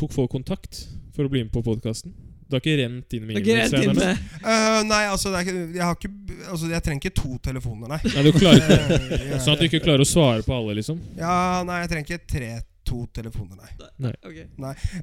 tok 0.00 0.16
folk 0.16 0.32
kontakt 0.32 0.86
for 1.12 1.28
å 1.28 1.32
bli 1.32 1.44
med 1.44 1.52
på 1.52 1.62
podkasten? 1.64 2.16
Du 2.46 2.54
har 2.54 2.60
ikke 2.62 2.76
rent 2.78 3.14
inn 3.18 3.24
med 3.26 3.36
Det 3.42 3.42
e-mailtrenerne? 3.56 3.92
inne. 3.92 4.42
Eh, 4.52 4.78
nei, 4.86 5.00
altså, 5.10 5.32
det 5.32 5.40
er 5.40 5.48
ikke, 5.48 5.62
jeg, 5.74 5.82
har 5.82 5.96
ikke, 5.98 6.10
altså 6.52 6.68
Jeg 6.70 6.82
trenger 6.86 7.02
ikke 7.08 7.14
to 7.18 7.32
telefoner, 7.42 7.88
nei. 7.90 7.98
Nei, 8.14 8.22
du 8.22 8.32
klarer 8.36 8.62
Eh, 9.16 9.36
Sånn 9.42 9.56
at 9.56 9.62
du 9.64 9.66
ikke 9.66 9.82
klarer 9.82 10.04
å 10.04 10.08
svare 10.08 10.46
på 10.46 10.54
alle, 10.54 10.76
liksom? 10.78 11.00
Ja, 11.18 11.62
nei, 11.66 11.80
jeg 11.82 11.90
trenger 11.90 12.12
ikke 12.14 12.30
tre 12.36 12.50
to 12.86 13.00
telefoner, 13.18 13.58
nei. 13.58 13.88
Nei. 14.06 14.12
Ok. 14.22 14.36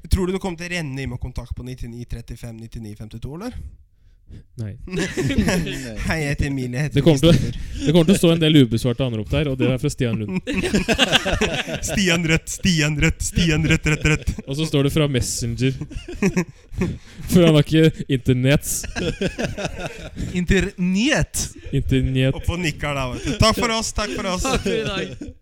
Tror 0.08 0.26
du 0.26 0.32
du 0.32 0.38
kommer 0.40 0.56
til 0.56 0.70
å 0.70 0.76
renne 0.78 1.02
inn 1.04 1.10
med 1.12 1.20
kontakt 1.20 1.52
på 1.56 1.66
9935 1.68 2.56
9952, 2.64 3.34
eller? 3.36 3.58
Nei. 4.62 4.76
Hei, 4.86 6.16
jeg 6.20 6.28
heter 6.28 6.46
Emilie. 6.46 6.78
Jeg 6.78 6.88
heter 6.88 6.94
Det 6.94 7.02
kommer 7.04 7.20
til 7.20 7.54
Det 7.84 7.92
kommer 7.92 8.06
til 8.08 8.14
å 8.14 8.20
stå 8.20 8.30
en 8.34 8.42
del 8.42 8.58
ubesvarte 8.62 9.06
anrop 9.06 9.30
der, 9.32 9.50
og 9.50 9.58
det 9.58 9.68
er 9.70 9.80
fra 9.82 9.90
Stian 9.92 10.20
Lund. 10.20 10.40
Stian 11.90 12.26
Rødt, 12.30 12.48
Stian 12.52 12.98
Rødt, 13.02 13.22
Stian 13.26 13.66
Rødt, 13.70 13.90
Rødt, 13.92 14.08
Rødt. 14.12 14.32
Og 14.48 14.58
så 14.58 14.68
står 14.70 14.88
det 14.88 14.94
fra 14.94 15.08
Messenger. 15.10 15.76
For 17.30 17.44
han 17.44 17.58
har 17.58 17.62
ikke 17.66 18.06
Internet. 18.08 18.70
Internyhet! 20.32 21.48
Internett. 21.74 22.38
Oppå 22.38 22.58
nikker 22.60 22.94
der, 22.94 23.14
vet 23.14 23.32
du. 23.32 23.38
Takk 23.42 23.58
for 23.58 23.78
oss, 23.78 23.94
takk 23.96 24.14
for 24.14 24.34
oss. 24.34 24.46
Takk 24.46 24.62
for 24.68 24.76
i 24.76 24.84
dag. 24.86 25.34